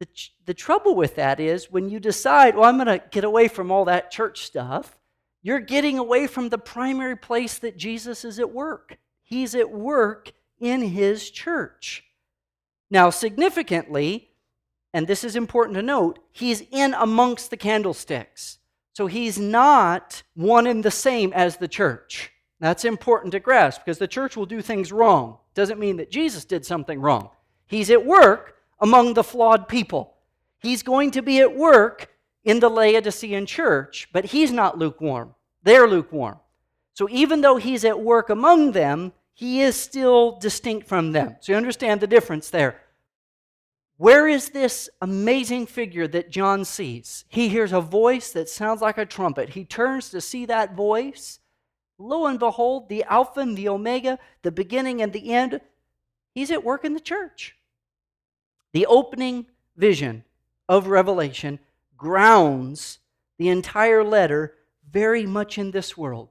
The, 0.00 0.06
ch- 0.06 0.34
the 0.46 0.54
trouble 0.54 0.94
with 0.94 1.16
that 1.16 1.40
is 1.40 1.70
when 1.70 1.88
you 1.88 1.98
decide, 1.98 2.54
well, 2.54 2.64
I'm 2.64 2.76
going 2.76 2.86
to 2.86 3.04
get 3.10 3.24
away 3.24 3.48
from 3.48 3.70
all 3.70 3.86
that 3.86 4.10
church 4.10 4.44
stuff, 4.44 4.98
you're 5.42 5.60
getting 5.60 5.98
away 5.98 6.26
from 6.26 6.48
the 6.48 6.58
primary 6.58 7.16
place 7.16 7.58
that 7.58 7.76
Jesus 7.76 8.24
is 8.24 8.38
at 8.38 8.52
work. 8.52 8.98
He's 9.22 9.54
at 9.54 9.70
work 9.70 10.32
in 10.58 10.82
his 10.82 11.30
church. 11.30 12.04
Now, 12.90 13.10
significantly, 13.10 14.30
and 14.94 15.06
this 15.06 15.24
is 15.24 15.36
important 15.36 15.76
to 15.76 15.82
note, 15.82 16.18
he's 16.32 16.62
in 16.70 16.94
amongst 16.94 17.50
the 17.50 17.56
candlesticks. 17.56 18.58
So 18.94 19.06
he's 19.06 19.38
not 19.38 20.22
one 20.34 20.66
and 20.66 20.84
the 20.84 20.90
same 20.90 21.32
as 21.32 21.56
the 21.56 21.68
church. 21.68 22.32
That's 22.60 22.84
important 22.84 23.32
to 23.32 23.40
grasp 23.40 23.82
because 23.84 23.98
the 23.98 24.08
church 24.08 24.36
will 24.36 24.46
do 24.46 24.60
things 24.60 24.90
wrong. 24.90 25.38
Doesn't 25.54 25.78
mean 25.78 25.98
that 25.98 26.10
Jesus 26.10 26.44
did 26.44 26.66
something 26.66 27.00
wrong. 27.00 27.30
He's 27.66 27.90
at 27.90 28.04
work 28.04 28.56
among 28.80 29.14
the 29.14 29.22
flawed 29.22 29.68
people. 29.68 30.14
He's 30.60 30.82
going 30.82 31.12
to 31.12 31.22
be 31.22 31.38
at 31.38 31.54
work 31.54 32.10
in 32.44 32.60
the 32.60 32.68
Laodicean 32.68 33.46
church, 33.46 34.08
but 34.12 34.24
he's 34.26 34.50
not 34.50 34.78
lukewarm. 34.78 35.34
They're 35.62 35.86
lukewarm. 35.86 36.40
So 36.94 37.08
even 37.10 37.42
though 37.42 37.56
he's 37.56 37.84
at 37.84 38.00
work 38.00 38.30
among 38.30 38.72
them, 38.72 39.12
he 39.38 39.60
is 39.60 39.76
still 39.76 40.32
distinct 40.32 40.88
from 40.88 41.12
them. 41.12 41.36
So 41.38 41.52
you 41.52 41.56
understand 41.56 42.00
the 42.00 42.08
difference 42.08 42.50
there. 42.50 42.80
Where 43.96 44.26
is 44.26 44.48
this 44.48 44.90
amazing 45.00 45.66
figure 45.66 46.08
that 46.08 46.32
John 46.32 46.64
sees? 46.64 47.24
He 47.28 47.48
hears 47.48 47.72
a 47.72 47.80
voice 47.80 48.32
that 48.32 48.48
sounds 48.48 48.82
like 48.82 48.98
a 48.98 49.06
trumpet. 49.06 49.50
He 49.50 49.64
turns 49.64 50.10
to 50.10 50.20
see 50.20 50.44
that 50.46 50.74
voice. 50.74 51.38
Lo 51.98 52.26
and 52.26 52.40
behold, 52.40 52.88
the 52.88 53.04
Alpha 53.04 53.38
and 53.38 53.56
the 53.56 53.68
Omega, 53.68 54.18
the 54.42 54.50
beginning 54.50 55.02
and 55.02 55.12
the 55.12 55.30
end, 55.32 55.60
he's 56.34 56.50
at 56.50 56.64
work 56.64 56.84
in 56.84 56.94
the 56.94 56.98
church. 56.98 57.54
The 58.72 58.86
opening 58.86 59.46
vision 59.76 60.24
of 60.68 60.88
Revelation 60.88 61.60
grounds 61.96 62.98
the 63.38 63.50
entire 63.50 64.02
letter 64.02 64.56
very 64.90 65.26
much 65.26 65.58
in 65.58 65.70
this 65.70 65.96
world. 65.96 66.30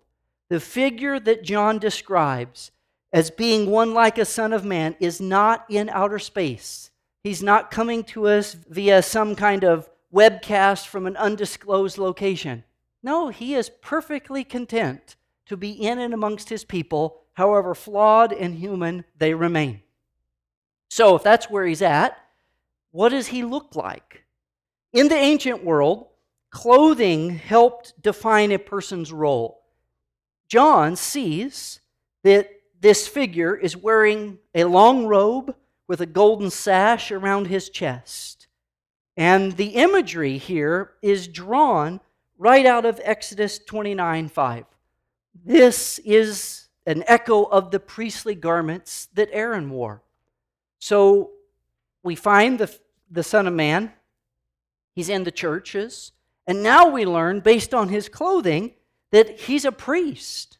The 0.50 0.60
figure 0.60 1.22
that 1.22 1.44
John 1.44 1.80
describes 1.80 2.72
as 3.12 3.32
being 3.32 3.70
one 3.70 3.94
like 3.94 4.18
a 4.18 4.26
son 4.26 4.54
of 4.54 4.66
man 4.66 4.96
is 5.00 5.22
not 5.22 5.66
in 5.70 5.90
outer 5.90 6.20
space. 6.20 6.92
He's 7.24 7.44
not 7.44 7.72
coming 7.72 8.04
to 8.06 8.28
us 8.28 8.54
via 8.54 9.02
some 9.02 9.36
kind 9.36 9.64
of 9.64 9.90
webcast 10.14 10.88
from 10.88 11.06
an 11.06 11.18
undisclosed 11.18 11.98
location. 11.98 12.64
No, 13.04 13.30
he 13.30 13.54
is 13.54 13.72
perfectly 13.82 14.44
content 14.44 15.16
to 15.46 15.58
be 15.58 15.72
in 15.72 16.00
and 16.00 16.14
amongst 16.14 16.50
his 16.50 16.66
people, 16.66 17.22
however 17.34 17.74
flawed 17.74 18.34
and 18.34 18.56
human 18.56 19.06
they 19.18 19.34
remain. 19.34 19.82
So, 20.90 21.16
if 21.16 21.24
that's 21.24 21.50
where 21.50 21.66
he's 21.66 21.82
at, 21.82 22.18
what 22.92 23.10
does 23.10 23.28
he 23.28 23.44
look 23.44 23.76
like? 23.76 24.24
In 24.94 25.10
the 25.10 25.16
ancient 25.16 25.64
world, 25.64 26.08
clothing 26.50 27.36
helped 27.36 28.02
define 28.02 28.52
a 28.52 28.60
person's 28.60 29.12
role. 29.12 29.62
John 30.48 30.96
sees 30.96 31.82
that 32.24 32.50
this 32.80 33.08
figure 33.08 33.56
is 33.56 33.76
wearing 33.76 34.40
a 34.54 34.66
long 34.66 35.06
robe 35.06 35.56
with 35.88 36.02
a 36.02 36.06
golden 36.06 36.50
sash 36.50 37.12
around 37.12 37.48
his 37.48 37.70
chest. 37.70 38.48
And 39.16 39.58
the 39.58 39.70
imagery 39.70 40.38
here 40.38 40.92
is 41.02 41.28
drawn 41.28 42.00
right 42.38 42.66
out 42.66 42.86
of 42.86 43.02
Exodus 43.04 43.58
29 43.60 44.30
5. 44.30 44.66
This 45.44 46.00
is 46.00 46.68
an 46.86 47.04
echo 47.08 47.44
of 47.44 47.72
the 47.72 47.80
priestly 47.80 48.36
garments 48.36 49.08
that 49.14 49.30
Aaron 49.32 49.70
wore. 49.70 50.04
So 50.80 51.32
we 52.04 52.16
find 52.16 52.60
the, 52.60 52.74
the 53.10 53.24
Son 53.24 53.48
of 53.48 53.54
Man, 53.54 53.92
he's 54.94 55.10
in 55.10 55.24
the 55.24 55.32
churches, 55.32 56.12
and 56.46 56.64
now 56.64 56.88
we 56.88 57.06
learn, 57.06 57.42
based 57.42 57.74
on 57.74 57.90
his 57.90 58.08
clothing, 58.08 58.74
that 59.12 59.42
he's 59.42 59.66
a 59.66 59.72
priest. 59.72 60.60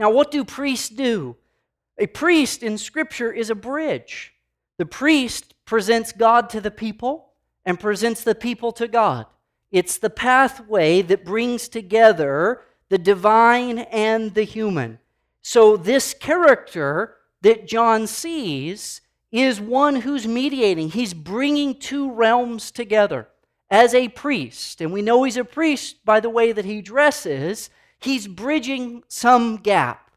Now, 0.00 0.10
what 0.10 0.30
do 0.30 0.44
priests 0.44 0.88
do? 0.88 1.36
A 1.98 2.06
priest 2.06 2.62
in 2.62 2.78
Scripture 2.78 3.32
is 3.32 3.50
a 3.50 3.54
bridge. 3.54 4.34
The 4.76 4.86
priest 4.86 5.54
presents 5.64 6.12
God 6.12 6.48
to 6.50 6.60
the 6.60 6.70
people 6.70 7.32
and 7.64 7.78
presents 7.78 8.22
the 8.22 8.34
people 8.34 8.72
to 8.72 8.86
God. 8.86 9.26
It's 9.72 9.98
the 9.98 10.10
pathway 10.10 11.02
that 11.02 11.24
brings 11.24 11.68
together 11.68 12.62
the 12.88 12.98
divine 12.98 13.80
and 13.80 14.34
the 14.34 14.44
human. 14.44 14.98
So, 15.42 15.76
this 15.76 16.14
character 16.14 17.16
that 17.42 17.66
John 17.66 18.06
sees 18.06 19.00
is 19.30 19.60
one 19.60 19.96
who's 19.96 20.26
mediating. 20.26 20.90
He's 20.90 21.14
bringing 21.14 21.78
two 21.78 22.10
realms 22.10 22.70
together 22.70 23.28
as 23.70 23.94
a 23.94 24.08
priest. 24.08 24.80
And 24.80 24.92
we 24.92 25.02
know 25.02 25.24
he's 25.24 25.36
a 25.36 25.44
priest 25.44 26.04
by 26.04 26.20
the 26.20 26.30
way 26.30 26.52
that 26.52 26.64
he 26.64 26.80
dresses. 26.80 27.70
He's 27.98 28.26
bridging 28.26 29.02
some 29.08 29.56
gap. 29.56 30.07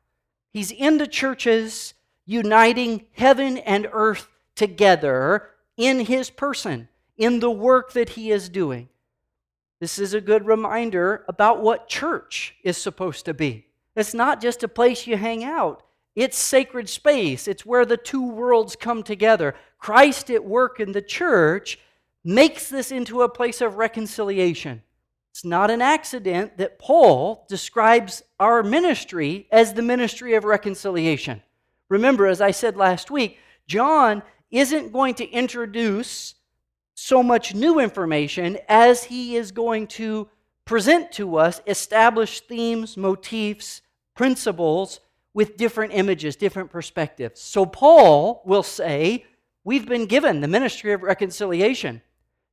He's 0.52 0.72
in 0.72 0.98
the 0.98 1.08
churches, 1.08 1.94
uniting 2.26 3.06
heaven 3.14 3.58
and 3.58 3.88
earth 3.92 4.28
together 4.56 5.50
in 5.78 6.02
his 6.02 6.30
person, 6.30 6.90
in 7.18 7.40
the 7.40 7.52
work 7.52 7.94
that 7.94 8.10
he 8.10 8.32
is 8.32 8.50
doing. 8.50 8.90
This 9.80 9.98
is 9.98 10.14
a 10.14 10.22
good 10.22 10.46
reminder 10.46 11.26
about 11.28 11.62
what 11.62 11.90
church 11.90 12.56
is 12.64 12.78
supposed 12.78 13.26
to 13.26 13.34
be. 13.34 13.66
It's 13.96 14.14
not 14.14 14.42
just 14.42 14.64
a 14.64 14.68
place 14.68 15.08
you 15.08 15.18
hang 15.18 15.44
out, 15.44 15.84
it's 16.16 16.38
sacred 16.38 16.90
space. 16.90 17.48
It's 17.48 17.66
where 17.66 17.86
the 17.86 17.98
two 17.98 18.28
worlds 18.28 18.76
come 18.76 19.02
together. 19.02 19.56
Christ 19.78 20.30
at 20.30 20.44
work 20.44 20.80
in 20.80 20.92
the 20.92 21.02
church 21.02 21.80
makes 22.24 22.70
this 22.70 22.92
into 22.92 23.22
a 23.22 23.30
place 23.30 23.62
of 23.62 23.78
reconciliation. 23.78 24.84
It's 25.32 25.46
not 25.46 25.72
an 25.72 25.82
accident 25.82 26.58
that 26.58 26.78
Paul 26.78 27.46
describes 27.48 28.22
our 28.40 28.64
ministry 28.64 29.48
as 29.52 29.74
the 29.74 29.82
ministry 29.82 30.36
of 30.36 30.44
reconciliation. 30.44 31.42
Remember, 31.90 32.28
as 32.28 32.42
I 32.42 32.52
said 32.52 32.76
last 32.76 33.10
week, 33.10 33.38
John 33.66 34.24
isn't 34.52 34.92
going 34.92 35.16
to 35.16 35.30
introduce 35.30 36.36
so 36.94 37.24
much 37.24 37.56
new 37.56 37.80
information 37.80 38.58
as 38.68 39.06
he 39.06 39.38
is 39.38 39.52
going 39.52 39.88
to 39.88 40.30
present 40.66 41.12
to 41.14 41.38
us 41.38 41.62
established 41.66 42.48
themes, 42.48 42.98
motifs, 42.98 43.82
principles 44.16 45.00
with 45.34 45.58
different 45.58 45.94
images, 45.94 46.36
different 46.36 46.70
perspectives. 46.70 47.40
So 47.40 47.66
Paul 47.66 48.42
will 48.46 48.64
say, 48.64 49.26
We've 49.64 49.88
been 49.88 50.08
given 50.08 50.42
the 50.42 50.48
ministry 50.48 50.92
of 50.92 51.04
reconciliation. 51.04 52.02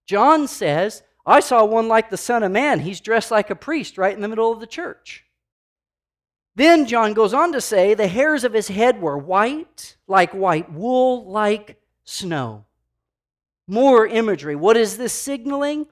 John 0.06 0.46
says, 0.46 1.02
I 1.28 1.40
saw 1.40 1.62
one 1.64 1.88
like 1.88 2.08
the 2.08 2.16
Son 2.16 2.42
of 2.42 2.50
Man. 2.50 2.80
He's 2.80 3.00
dressed 3.00 3.30
like 3.30 3.50
a 3.50 3.54
priest 3.54 3.98
right 3.98 4.14
in 4.14 4.22
the 4.22 4.28
middle 4.28 4.50
of 4.50 4.60
the 4.60 4.66
church. 4.66 5.26
Then 6.56 6.86
John 6.86 7.12
goes 7.12 7.34
on 7.34 7.52
to 7.52 7.60
say, 7.60 7.92
The 7.92 8.08
hairs 8.08 8.44
of 8.44 8.54
his 8.54 8.68
head 8.68 9.00
were 9.00 9.18
white, 9.18 9.96
like 10.06 10.32
white 10.32 10.72
wool, 10.72 11.30
like 11.30 11.80
snow. 12.04 12.64
More 13.66 14.06
imagery. 14.06 14.56
What 14.56 14.78
is 14.78 14.96
this 14.96 15.12
signaling? 15.12 15.86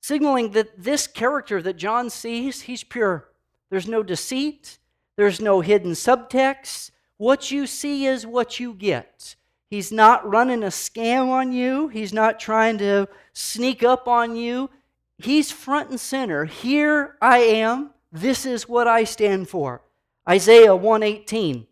Signaling 0.00 0.52
that 0.52 0.82
this 0.82 1.06
character 1.06 1.60
that 1.60 1.76
John 1.76 2.08
sees, 2.08 2.62
he's 2.62 2.82
pure. 2.82 3.28
There's 3.68 3.86
no 3.86 4.02
deceit, 4.02 4.78
there's 5.16 5.40
no 5.40 5.60
hidden 5.60 5.92
subtext. 5.92 6.90
What 7.18 7.50
you 7.50 7.66
see 7.66 8.06
is 8.06 8.26
what 8.26 8.58
you 8.58 8.72
get. 8.72 9.36
He's 9.72 9.90
not 9.90 10.28
running 10.28 10.62
a 10.64 10.66
scam 10.66 11.30
on 11.30 11.50
you, 11.50 11.88
he's 11.88 12.12
not 12.12 12.38
trying 12.38 12.76
to 12.76 13.08
sneak 13.32 13.82
up 13.82 14.06
on 14.06 14.36
you. 14.36 14.68
He's 15.16 15.50
front 15.50 15.88
and 15.88 15.98
center. 15.98 16.44
Here 16.44 17.16
I 17.22 17.38
am. 17.38 17.92
This 18.12 18.44
is 18.44 18.68
what 18.68 18.86
I 18.86 19.04
stand 19.04 19.48
for. 19.48 19.80
Isaiah 20.28 20.76
118. 20.76 21.66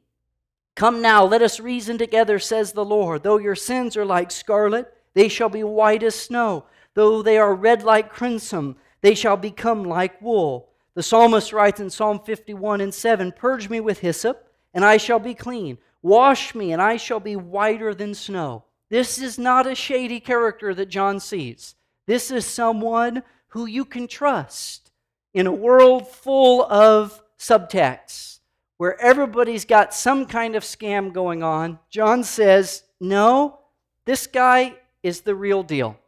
Come 0.75 1.03
now, 1.03 1.27
let 1.27 1.43
us 1.43 1.61
reason 1.61 1.99
together, 1.99 2.39
says 2.39 2.73
the 2.73 2.87
Lord. 2.87 3.23
Though 3.23 3.37
your 3.37 3.55
sins 3.55 3.99
are 3.99 4.07
like 4.07 4.31
scarlet, 4.31 4.91
they 5.13 5.29
shall 5.29 5.51
be 5.51 5.63
white 5.63 6.03
as 6.03 6.15
snow. 6.15 6.65
Though 6.95 7.21
they 7.21 7.37
are 7.37 7.55
red 7.55 7.83
like 7.83 8.11
crimson, 8.11 8.77
they 9.03 9.15
shall 9.15 9.37
become 9.37 9.85
like 9.85 10.23
wool. 10.23 10.71
The 10.95 11.03
psalmist 11.03 11.53
writes 11.53 11.81
in 11.81 11.91
Psalm 11.91 12.21
51 12.25 12.81
and 12.81 12.95
7 12.95 13.33
Purge 13.33 13.69
me 13.69 13.79
with 13.79 13.99
hyssop, 13.99 14.51
and 14.73 14.87
I 14.87 14.97
shall 14.97 15.19
be 15.19 15.35
clean. 15.35 15.77
Wash 16.03 16.55
me, 16.55 16.73
and 16.73 16.81
I 16.81 16.97
shall 16.97 17.21
be 17.21 17.37
whiter 17.37 17.95
than 17.95 18.15
snow. 18.15 18.65
This 18.89 19.19
is 19.19 19.39
not 19.39 19.67
a 19.67 19.75
shady 19.75 20.21
character 20.21 20.75
that 20.75 20.89
John 20.89 21.21
sees. 21.21 21.75
This 22.07 22.31
is 22.31 22.47
someone 22.47 23.23
who 23.49 23.67
you 23.67 23.85
can 23.85 24.09
trust 24.09 24.91
in 25.33 25.47
a 25.47 25.53
world 25.53 26.09
full 26.09 26.65
of 26.65 27.23
subtexts 27.39 28.39
where 28.79 29.01
everybody's 29.01 29.65
got 29.65 29.95
some 29.95 30.27
kind 30.27 30.57
of 30.57 30.63
scam 30.63 31.13
going 31.13 31.43
on. 31.43 31.79
John 31.91 32.25
says, 32.25 32.83
No, 32.99 33.61
this 34.07 34.27
guy 34.27 34.75
is 35.03 35.21
the 35.21 35.35
real 35.35 35.63
deal. 35.63 35.99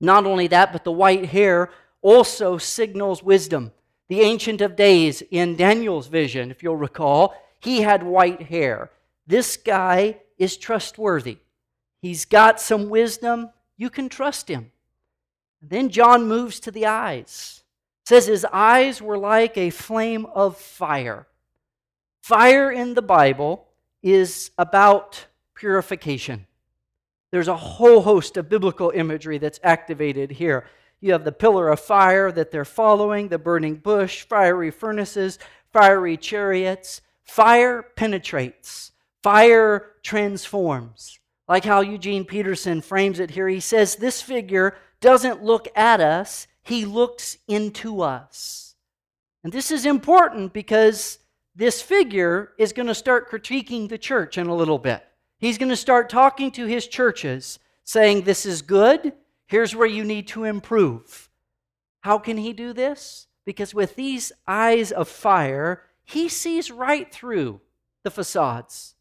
Not 0.00 0.24
only 0.24 0.46
that, 0.46 0.72
but 0.72 0.84
the 0.84 0.92
white 0.92 1.26
hair 1.26 1.70
also 2.00 2.56
signals 2.56 3.22
wisdom. 3.22 3.72
The 4.08 4.20
Ancient 4.20 4.60
of 4.60 4.76
Days 4.76 5.22
in 5.30 5.56
Daniel's 5.56 6.06
vision, 6.06 6.50
if 6.50 6.62
you'll 6.62 6.76
recall, 6.76 7.34
he 7.60 7.82
had 7.82 8.02
white 8.02 8.42
hair. 8.42 8.90
This 9.28 9.56
guy 9.56 10.18
is 10.38 10.56
trustworthy. 10.56 11.38
He's 12.00 12.24
got 12.24 12.60
some 12.60 12.88
wisdom. 12.88 13.50
You 13.76 13.90
can 13.90 14.08
trust 14.08 14.48
him. 14.48 14.72
then 15.62 15.90
John 15.90 16.26
moves 16.26 16.58
to 16.60 16.70
the 16.70 16.86
eyes. 16.86 17.62
It 18.02 18.08
says 18.08 18.26
his 18.26 18.46
eyes 18.52 19.00
were 19.00 19.18
like 19.18 19.56
a 19.56 19.70
flame 19.70 20.26
of 20.26 20.56
fire. 20.56 21.28
Fire 22.22 22.72
in 22.72 22.94
the 22.94 23.02
Bible 23.02 23.68
is 24.02 24.50
about 24.58 25.26
purification. 25.54 26.46
There's 27.30 27.48
a 27.48 27.56
whole 27.56 28.00
host 28.00 28.36
of 28.38 28.48
biblical 28.48 28.90
imagery 28.94 29.38
that's 29.38 29.60
activated 29.62 30.30
here. 30.30 30.64
You 31.00 31.12
have 31.12 31.24
the 31.24 31.32
pillar 31.32 31.68
of 31.68 31.80
fire 31.80 32.32
that 32.32 32.50
they're 32.50 32.64
following, 32.64 33.28
the 33.28 33.38
burning 33.38 33.76
bush, 33.76 34.24
fiery 34.24 34.70
furnaces, 34.70 35.38
fiery 35.70 36.16
chariots. 36.16 37.02
Fire 37.24 37.82
penetrates, 37.82 38.92
fire 39.28 39.90
transforms. 40.02 41.20
Like 41.46 41.62
how 41.62 41.82
Eugene 41.82 42.24
Peterson 42.24 42.80
frames 42.80 43.20
it 43.20 43.32
here, 43.32 43.46
he 43.46 43.60
says 43.60 43.96
this 43.96 44.22
figure 44.22 44.74
doesn't 45.02 45.44
look 45.44 45.68
at 45.76 46.00
us, 46.00 46.46
he 46.62 46.86
looks 46.86 47.36
into 47.46 48.00
us. 48.00 48.74
And 49.44 49.52
this 49.52 49.70
is 49.70 49.84
important 49.84 50.54
because 50.54 51.18
this 51.54 51.82
figure 51.82 52.52
is 52.56 52.72
going 52.72 52.86
to 52.86 52.94
start 52.94 53.30
critiquing 53.30 53.90
the 53.90 53.98
church 53.98 54.38
in 54.38 54.46
a 54.46 54.54
little 54.54 54.78
bit. 54.78 55.04
He's 55.38 55.58
going 55.58 55.68
to 55.68 55.76
start 55.76 56.08
talking 56.08 56.50
to 56.52 56.64
his 56.64 56.86
churches, 56.86 57.58
saying, 57.84 58.22
This 58.22 58.46
is 58.46 58.62
good. 58.62 59.12
Here's 59.46 59.76
where 59.76 59.86
you 59.86 60.04
need 60.04 60.28
to 60.28 60.44
improve. 60.44 61.28
How 62.00 62.18
can 62.18 62.38
he 62.38 62.54
do 62.54 62.72
this? 62.72 63.26
Because 63.44 63.74
with 63.74 63.94
these 63.94 64.32
eyes 64.46 64.90
of 64.90 65.06
fire, 65.06 65.82
he 66.02 66.30
sees 66.30 66.70
right 66.70 67.12
through 67.12 67.60
the 68.04 68.10
facades. 68.10 68.94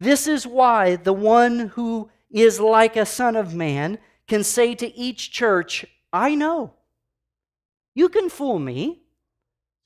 This 0.00 0.26
is 0.26 0.46
why 0.46 0.96
the 0.96 1.12
one 1.12 1.68
who 1.74 2.10
is 2.30 2.60
like 2.60 2.96
a 2.96 3.06
son 3.06 3.36
of 3.36 3.54
man 3.54 3.98
can 4.26 4.44
say 4.44 4.74
to 4.74 4.94
each 4.96 5.30
church, 5.30 5.86
I 6.12 6.34
know. 6.34 6.74
You 7.94 8.08
can 8.08 8.28
fool 8.28 8.58
me. 8.58 9.02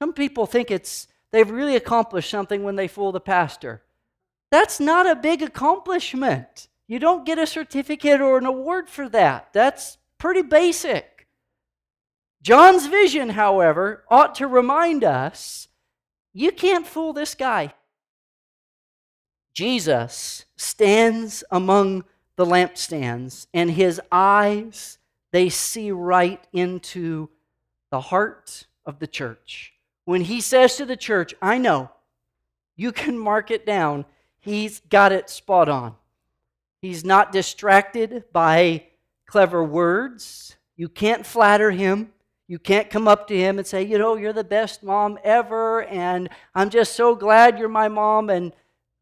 Some 0.01 0.13
people 0.13 0.47
think 0.47 0.71
it's 0.71 1.07
they've 1.31 1.51
really 1.51 1.77
accomplished 1.77 2.31
something 2.31 2.63
when 2.65 2.77
they 2.77 2.89
fool 2.89 3.13
the 3.13 3.21
pastor. 3.21 3.83
That's 4.51 4.81
not 4.81 5.09
a 5.09 5.15
big 5.15 5.43
accomplishment. 5.43 6.69
You 6.89 6.99
don't 6.99 7.25
get 7.25 7.39
a 7.39 7.47
certificate 7.47 8.21
or 8.21 8.39
an 8.39 8.47
award 8.47 8.89
for 8.89 9.09
that. 9.11 9.53
That's 9.53 9.99
pretty 10.19 10.43
basic. 10.43 11.29
John's 12.43 12.87
vision, 12.87 13.31
however, 13.31 14.05
ought 14.11 14.35
to 14.37 14.49
remind 14.49 15.05
us 15.05 15.69
you 16.33 16.51
can't 16.51 16.87
fool 16.87 17.13
this 17.13 17.35
guy. 17.35 17.75
Jesus 19.55 20.45
stands 20.57 21.45
among 21.51 22.05
the 22.37 22.47
lampstands, 22.47 23.47
and 23.53 23.71
his 23.71 24.01
eyes, 24.11 24.99
they 25.33 25.49
see 25.49 25.91
right 25.91 26.43
into 26.53 27.29
the 27.91 28.01
heart 28.01 28.67
of 28.87 28.99
the 28.99 29.07
church. 29.07 29.75
When 30.05 30.23
he 30.23 30.41
says 30.41 30.77
to 30.77 30.87
the 30.87 30.97
church, 30.97 31.35
I 31.43 31.59
know, 31.59 31.91
you 32.77 32.93
can 32.93 33.19
mark 33.19 33.51
it 33.51 33.67
down 33.67 34.07
He's 34.41 34.81
got 34.81 35.13
it 35.13 35.29
spot 35.29 35.69
on. 35.69 35.95
He's 36.81 37.05
not 37.05 37.31
distracted 37.31 38.25
by 38.33 38.85
clever 39.27 39.63
words. 39.63 40.57
You 40.77 40.89
can't 40.89 41.27
flatter 41.27 41.71
him. 41.71 42.13
You 42.49 42.59
can't 42.59 42.91
come 42.91 43.07
up 43.07 43.29
to 43.29 43.37
him 43.37 43.59
and 43.59 43.67
say, 43.67 43.83
you 43.83 43.99
know, 43.99 44.17
you're 44.17 44.33
the 44.33 44.43
best 44.43 44.83
mom 44.83 45.19
ever, 45.23 45.85
and 45.85 46.29
I'm 46.55 46.69
just 46.71 46.97
so 46.97 47.15
glad 47.15 47.59
you're 47.59 47.69
my 47.69 47.87
mom. 47.87 48.29
And 48.29 48.53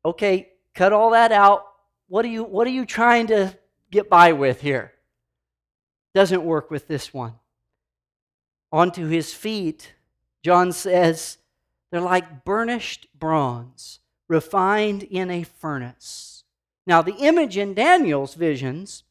okay, 0.05 0.49
cut 0.75 0.93
all 0.93 1.11
that 1.11 1.33
out. 1.33 1.67
What 2.09 2.25
are 2.25 2.29
you, 2.29 2.45
what 2.45 2.67
are 2.67 2.71
you 2.71 2.87
trying 2.87 3.27
to 3.29 3.57
get 3.91 4.09
by 4.09 4.33
with 4.33 4.61
here? 4.61 4.93
Doesn't 6.15 6.45
work 6.45 6.71
with 6.71 6.89
this 6.89 7.13
one. 7.13 7.35
Onto 8.73 9.07
his 9.07 9.33
feet, 9.33 9.93
John 10.43 10.73
says, 10.73 11.39
they're 11.91 12.01
like 12.01 12.45
burnished 12.45 13.07
bronze, 13.19 14.01
refined 14.29 15.03
in 15.03 15.31
a 15.31 15.43
furnace. 15.43 16.45
Now, 16.87 17.03
the 17.03 17.17
image 17.17 17.57
in 17.57 17.75
Daniel's 17.75 18.35
visions, 18.35 19.05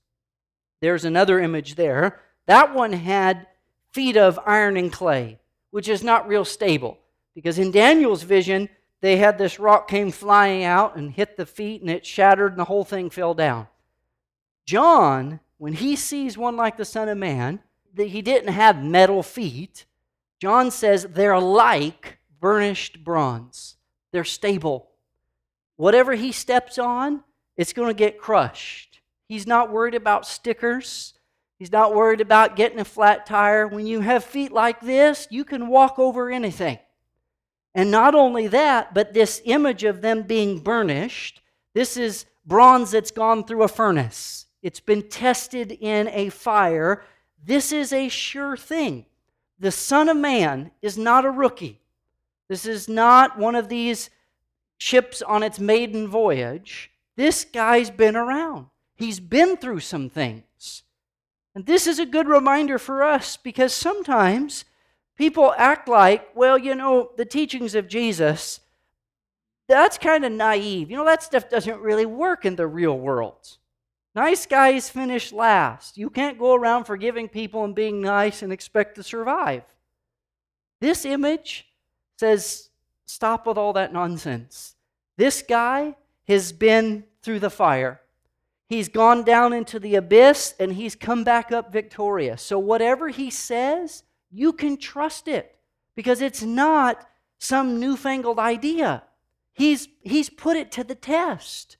there's 0.81 1.05
another 1.05 1.39
image 1.39 1.75
there. 1.75 2.19
That 2.45 2.73
one 2.73 2.93
had 2.93 3.47
feet 3.91 4.17
of 4.17 4.39
iron 4.45 4.77
and 4.77 4.91
clay, 4.91 5.39
which 5.71 5.87
is 5.87 6.03
not 6.03 6.27
real 6.27 6.45
stable. 6.45 6.99
Because 7.35 7.59
in 7.59 7.71
Daniel's 7.71 8.23
vision, 8.23 8.69
they 9.01 9.17
had 9.17 9.37
this 9.37 9.59
rock 9.59 9.87
came 9.87 10.11
flying 10.11 10.63
out 10.63 10.95
and 10.95 11.11
hit 11.11 11.37
the 11.37 11.45
feet 11.45 11.81
and 11.81 11.89
it 11.89 12.05
shattered 12.05 12.53
and 12.53 12.59
the 12.59 12.65
whole 12.65 12.83
thing 12.83 13.09
fell 13.09 13.33
down. 13.33 13.67
John, 14.65 15.39
when 15.57 15.73
he 15.73 15.95
sees 15.95 16.37
one 16.37 16.55
like 16.55 16.77
the 16.77 16.85
Son 16.85 17.07
of 17.09 17.17
Man, 17.17 17.59
that 17.93 18.07
he 18.07 18.21
didn't 18.21 18.53
have 18.53 18.83
metal 18.83 19.23
feet, 19.23 19.85
John 20.39 20.71
says 20.71 21.03
they're 21.03 21.39
like 21.39 22.19
burnished 22.39 23.03
bronze. 23.03 23.75
They're 24.11 24.23
stable. 24.23 24.89
Whatever 25.75 26.13
he 26.15 26.31
steps 26.31 26.77
on, 26.77 27.23
it's 27.55 27.73
going 27.73 27.89
to 27.89 27.93
get 27.93 28.19
crushed. 28.19 29.01
He's 29.27 29.47
not 29.47 29.71
worried 29.71 29.95
about 29.95 30.25
stickers. 30.25 31.13
He's 31.59 31.71
not 31.71 31.95
worried 31.95 32.21
about 32.21 32.55
getting 32.55 32.79
a 32.79 32.85
flat 32.85 33.25
tire. 33.25 33.67
When 33.67 33.87
you 33.87 34.01
have 34.01 34.23
feet 34.23 34.51
like 34.51 34.79
this, 34.79 35.27
you 35.31 35.43
can 35.43 35.67
walk 35.67 35.97
over 35.97 36.29
anything. 36.29 36.79
And 37.77 37.91
not 37.91 38.15
only 38.15 38.47
that, 38.47 38.95
but 38.95 39.13
this 39.13 39.39
image 39.45 39.83
of 39.83 40.01
them 40.01 40.23
being 40.23 40.57
burnished, 40.57 41.41
this 41.75 41.95
is 41.95 42.25
bronze 42.43 42.89
that's 42.89 43.11
gone 43.11 43.43
through 43.43 43.61
a 43.61 43.67
furnace. 43.67 44.47
It's 44.63 44.79
been 44.79 45.07
tested 45.07 45.71
in 45.71 46.07
a 46.07 46.29
fire. 46.29 47.03
This 47.45 47.71
is 47.71 47.93
a 47.93 48.09
sure 48.09 48.57
thing. 48.57 49.05
The 49.59 49.69
Son 49.69 50.09
of 50.09 50.17
Man 50.17 50.71
is 50.81 50.97
not 50.97 51.23
a 51.23 51.29
rookie. 51.29 51.79
This 52.49 52.65
is 52.65 52.89
not 52.89 53.37
one 53.37 53.53
of 53.53 53.69
these 53.69 54.09
ships 54.79 55.21
on 55.21 55.43
its 55.43 55.59
maiden 55.59 56.07
voyage. 56.07 56.89
This 57.15 57.45
guy's 57.45 57.91
been 57.91 58.15
around, 58.15 58.65
he's 58.95 59.19
been 59.19 59.55
through 59.55 59.81
some 59.81 60.09
things. 60.09 60.81
And 61.53 61.67
this 61.67 61.85
is 61.85 61.99
a 61.99 62.07
good 62.07 62.27
reminder 62.27 62.79
for 62.79 63.03
us 63.03 63.37
because 63.37 63.71
sometimes 63.71 64.65
people 65.17 65.53
act 65.57 65.87
like, 65.87 66.29
well, 66.35 66.57
you 66.57 66.75
know, 66.75 67.11
the 67.17 67.25
teachings 67.25 67.75
of 67.75 67.87
Jesus, 67.87 68.59
that's 69.67 69.97
kind 69.97 70.23
of 70.23 70.31
naive. 70.31 70.89
You 70.89 70.97
know, 70.97 71.05
that 71.05 71.23
stuff 71.23 71.49
doesn't 71.49 71.81
really 71.81 72.05
work 72.05 72.45
in 72.45 72.55
the 72.55 72.67
real 72.67 72.97
world. 72.97 73.57
Nice 74.15 74.45
guys 74.45 74.89
finish 74.89 75.31
last. 75.31 75.97
You 75.97 76.09
can't 76.09 76.39
go 76.39 76.55
around 76.55 76.85
forgiving 76.85 77.27
people 77.27 77.63
and 77.63 77.75
being 77.75 78.01
nice 78.01 78.41
and 78.41 78.51
expect 78.51 78.95
to 78.95 79.03
survive. 79.03 79.63
This 80.79 81.05
image 81.05 81.67
says, 82.17 82.69
stop 83.05 83.45
with 83.45 83.57
all 83.57 83.73
that 83.73 83.93
nonsense. 83.93 84.75
This 85.17 85.41
guy 85.41 85.95
has 86.27 86.51
been 86.51 87.03
through 87.21 87.39
the 87.39 87.49
fire. 87.49 88.01
He's 88.69 88.89
gone 88.89 89.23
down 89.23 89.53
into 89.53 89.79
the 89.79 89.95
abyss 89.95 90.53
and 90.59 90.73
he's 90.73 90.95
come 90.95 91.23
back 91.23 91.51
up 91.51 91.71
victorious. 91.71 92.41
So, 92.41 92.59
whatever 92.59 93.09
he 93.09 93.29
says, 93.29 94.03
you 94.31 94.53
can 94.53 94.77
trust 94.77 95.27
it 95.27 95.55
because 95.95 96.21
it's 96.21 96.43
not 96.43 97.07
some 97.39 97.79
newfangled 97.79 98.39
idea. 98.39 99.03
He's, 99.53 99.87
he's 100.01 100.29
put 100.29 100.57
it 100.57 100.71
to 100.73 100.83
the 100.83 100.95
test. 100.95 101.77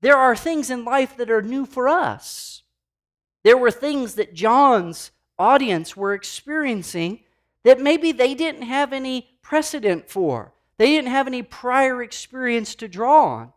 There 0.00 0.16
are 0.16 0.36
things 0.36 0.70
in 0.70 0.84
life 0.84 1.16
that 1.16 1.30
are 1.30 1.42
new 1.42 1.66
for 1.66 1.88
us. 1.88 2.62
There 3.44 3.56
were 3.56 3.70
things 3.70 4.14
that 4.14 4.34
John's 4.34 5.10
audience 5.38 5.96
were 5.96 6.14
experiencing 6.14 7.20
that 7.64 7.80
maybe 7.80 8.12
they 8.12 8.34
didn't 8.34 8.62
have 8.62 8.92
any 8.92 9.38
precedent 9.42 10.08
for. 10.08 10.52
They 10.78 10.86
didn't 10.86 11.10
have 11.10 11.26
any 11.26 11.42
prior 11.42 12.02
experience 12.02 12.74
to 12.76 12.88
draw 12.88 13.24
on. 13.24 13.52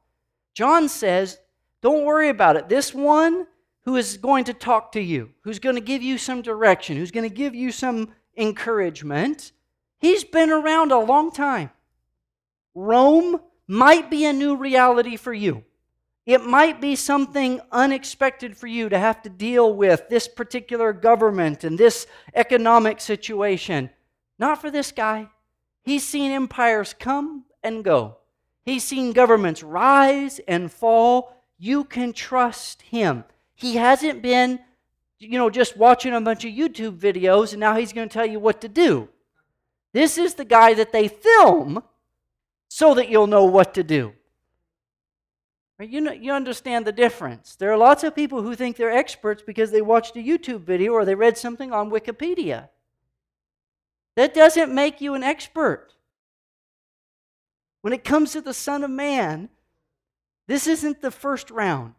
John 0.53 0.89
says, 0.89 1.39
Don't 1.81 2.05
worry 2.05 2.29
about 2.29 2.55
it. 2.55 2.69
This 2.69 2.93
one 2.93 3.47
who 3.83 3.95
is 3.95 4.17
going 4.17 4.43
to 4.45 4.53
talk 4.53 4.91
to 4.91 5.01
you, 5.01 5.31
who's 5.41 5.59
going 5.59 5.75
to 5.75 5.81
give 5.81 6.03
you 6.03 6.17
some 6.17 6.41
direction, 6.41 6.97
who's 6.97 7.11
going 7.11 7.27
to 7.27 7.35
give 7.35 7.55
you 7.55 7.71
some 7.71 8.09
encouragement, 8.37 9.51
he's 9.99 10.23
been 10.23 10.49
around 10.49 10.91
a 10.91 10.99
long 10.99 11.31
time. 11.31 11.71
Rome 12.75 13.41
might 13.67 14.09
be 14.09 14.25
a 14.25 14.33
new 14.33 14.55
reality 14.55 15.17
for 15.17 15.33
you. 15.33 15.63
It 16.25 16.45
might 16.45 16.79
be 16.79 16.95
something 16.95 17.59
unexpected 17.71 18.55
for 18.55 18.67
you 18.67 18.89
to 18.89 18.99
have 18.99 19.23
to 19.23 19.29
deal 19.29 19.73
with 19.73 20.07
this 20.07 20.27
particular 20.27 20.93
government 20.93 21.63
and 21.63 21.77
this 21.77 22.05
economic 22.35 23.01
situation. 23.01 23.89
Not 24.37 24.61
for 24.61 24.69
this 24.69 24.91
guy. 24.91 25.29
He's 25.83 26.07
seen 26.07 26.31
empires 26.31 26.93
come 26.97 27.45
and 27.63 27.83
go, 27.83 28.17
he's 28.63 28.83
seen 28.83 29.13
governments 29.13 29.63
rise 29.63 30.39
and 30.47 30.71
fall. 30.71 31.35
You 31.57 31.83
can 31.83 32.11
trust 32.13 32.81
him. 32.81 33.23
He 33.61 33.75
hasn't 33.75 34.23
been, 34.23 34.59
you 35.19 35.37
know, 35.37 35.51
just 35.51 35.77
watching 35.77 36.15
a 36.15 36.19
bunch 36.19 36.43
of 36.45 36.51
YouTube 36.51 36.97
videos 36.97 37.51
and 37.51 37.59
now 37.59 37.75
he's 37.75 37.93
going 37.93 38.09
to 38.09 38.13
tell 38.13 38.25
you 38.25 38.39
what 38.39 38.59
to 38.61 38.67
do. 38.67 39.07
This 39.93 40.17
is 40.17 40.33
the 40.33 40.45
guy 40.45 40.73
that 40.73 40.91
they 40.91 41.07
film 41.07 41.83
so 42.69 42.95
that 42.95 43.07
you'll 43.07 43.27
know 43.27 43.45
what 43.45 43.75
to 43.75 43.83
do. 43.83 44.13
You, 45.79 46.01
know, 46.01 46.11
you 46.11 46.31
understand 46.31 46.85
the 46.85 46.91
difference. 46.91 47.55
There 47.55 47.71
are 47.71 47.77
lots 47.77 48.03
of 48.03 48.15
people 48.15 48.41
who 48.41 48.55
think 48.55 48.77
they're 48.77 48.91
experts 48.91 49.43
because 49.45 49.69
they 49.69 49.81
watched 49.81 50.15
a 50.15 50.19
YouTube 50.19 50.61
video 50.61 50.93
or 50.93 51.05
they 51.05 51.15
read 51.15 51.37
something 51.37 51.71
on 51.71 51.91
Wikipedia. 51.91 52.69
That 54.15 54.33
doesn't 54.33 54.73
make 54.73 55.01
you 55.01 55.13
an 55.13 55.21
expert. 55.21 55.93
When 57.81 57.93
it 57.93 58.03
comes 58.03 58.31
to 58.31 58.41
the 58.41 58.55
Son 58.55 58.83
of 58.83 58.89
Man, 58.89 59.49
this 60.47 60.65
isn't 60.65 61.01
the 61.01 61.11
first 61.11 61.51
round. 61.51 61.93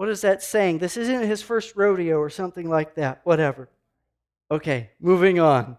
What 0.00 0.08
is 0.08 0.22
that 0.22 0.42
saying? 0.42 0.78
This 0.78 0.96
isn't 0.96 1.28
his 1.28 1.42
first 1.42 1.76
rodeo 1.76 2.16
or 2.16 2.30
something 2.30 2.70
like 2.70 2.94
that. 2.94 3.20
Whatever. 3.24 3.68
Okay, 4.50 4.88
moving 4.98 5.38
on. 5.38 5.76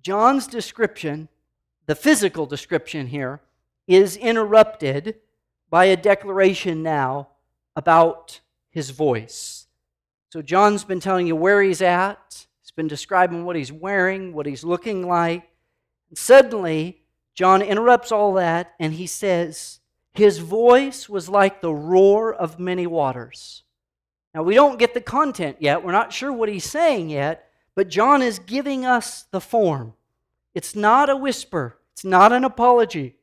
John's 0.00 0.46
description, 0.46 1.28
the 1.86 1.96
physical 1.96 2.46
description 2.46 3.08
here, 3.08 3.40
is 3.88 4.16
interrupted 4.16 5.16
by 5.68 5.86
a 5.86 5.96
declaration 5.96 6.84
now 6.84 7.30
about 7.74 8.38
his 8.70 8.90
voice. 8.90 9.66
So, 10.30 10.40
John's 10.40 10.84
been 10.84 11.00
telling 11.00 11.26
you 11.26 11.34
where 11.34 11.60
he's 11.60 11.82
at, 11.82 12.46
he's 12.62 12.70
been 12.70 12.86
describing 12.86 13.44
what 13.44 13.56
he's 13.56 13.72
wearing, 13.72 14.32
what 14.32 14.46
he's 14.46 14.62
looking 14.62 15.04
like. 15.04 15.42
And 16.10 16.16
suddenly, 16.16 17.00
John 17.34 17.60
interrupts 17.60 18.12
all 18.12 18.34
that 18.34 18.74
and 18.78 18.92
he 18.92 19.08
says, 19.08 19.77
His 20.18 20.38
voice 20.38 21.08
was 21.08 21.28
like 21.28 21.60
the 21.60 21.72
roar 21.72 22.34
of 22.34 22.58
many 22.58 22.88
waters. 22.88 23.62
Now, 24.34 24.42
we 24.42 24.56
don't 24.56 24.78
get 24.78 24.92
the 24.92 25.00
content 25.00 25.58
yet. 25.60 25.84
We're 25.84 25.92
not 25.92 26.12
sure 26.12 26.32
what 26.32 26.48
he's 26.48 26.68
saying 26.68 27.10
yet, 27.10 27.48
but 27.76 27.88
John 27.88 28.20
is 28.20 28.40
giving 28.40 28.84
us 28.84 29.26
the 29.30 29.40
form. 29.40 29.94
It's 30.54 30.74
not 30.74 31.08
a 31.08 31.16
whisper, 31.16 31.78
it's 31.92 32.04
not 32.04 32.32
an 32.32 32.42
apology, 32.42 33.14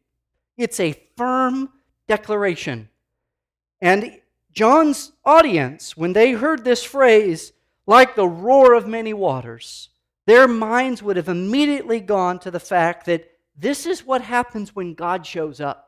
it's 0.55 0.79
a 0.79 0.97
firm 1.17 1.69
declaration. 2.07 2.87
And 3.81 4.21
John's 4.53 5.11
audience, 5.25 5.97
when 5.97 6.13
they 6.13 6.31
heard 6.31 6.63
this 6.63 6.85
phrase, 6.85 7.51
like 7.85 8.15
the 8.15 8.27
roar 8.27 8.73
of 8.73 8.87
many 8.87 9.13
waters, 9.13 9.89
their 10.27 10.47
minds 10.47 11.03
would 11.03 11.17
have 11.17 11.27
immediately 11.27 11.99
gone 11.99 12.39
to 12.39 12.51
the 12.51 12.59
fact 12.59 13.05
that 13.07 13.29
this 13.57 13.85
is 13.85 14.05
what 14.05 14.21
happens 14.21 14.73
when 14.73 14.93
God 14.93 15.25
shows 15.25 15.59
up. 15.59 15.84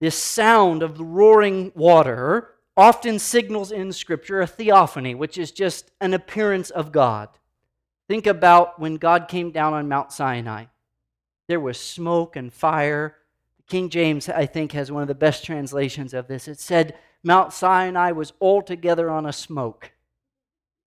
This 0.00 0.16
sound 0.16 0.82
of 0.82 0.96
the 0.96 1.04
roaring 1.04 1.72
water 1.74 2.54
often 2.76 3.18
signals 3.18 3.70
in 3.70 3.92
Scripture 3.92 4.40
a 4.40 4.46
theophany, 4.46 5.14
which 5.14 5.36
is 5.36 5.50
just 5.50 5.90
an 6.00 6.14
appearance 6.14 6.70
of 6.70 6.92
God. 6.92 7.28
Think 8.08 8.26
about 8.26 8.80
when 8.80 8.96
God 8.96 9.28
came 9.28 9.50
down 9.50 9.74
on 9.74 9.88
Mount 9.88 10.12
Sinai. 10.12 10.66
There 11.48 11.60
was 11.60 11.78
smoke 11.78 12.36
and 12.36 12.52
fire 12.52 13.16
King 13.70 13.88
James, 13.88 14.28
I 14.28 14.46
think, 14.46 14.72
has 14.72 14.90
one 14.90 15.02
of 15.02 15.08
the 15.08 15.14
best 15.14 15.44
translations 15.44 16.12
of 16.12 16.26
this. 16.26 16.48
It 16.48 16.58
said, 16.58 16.98
Mount 17.22 17.52
Sinai 17.52 18.10
was 18.10 18.32
altogether 18.40 19.08
on 19.08 19.24
a 19.24 19.32
smoke, 19.32 19.92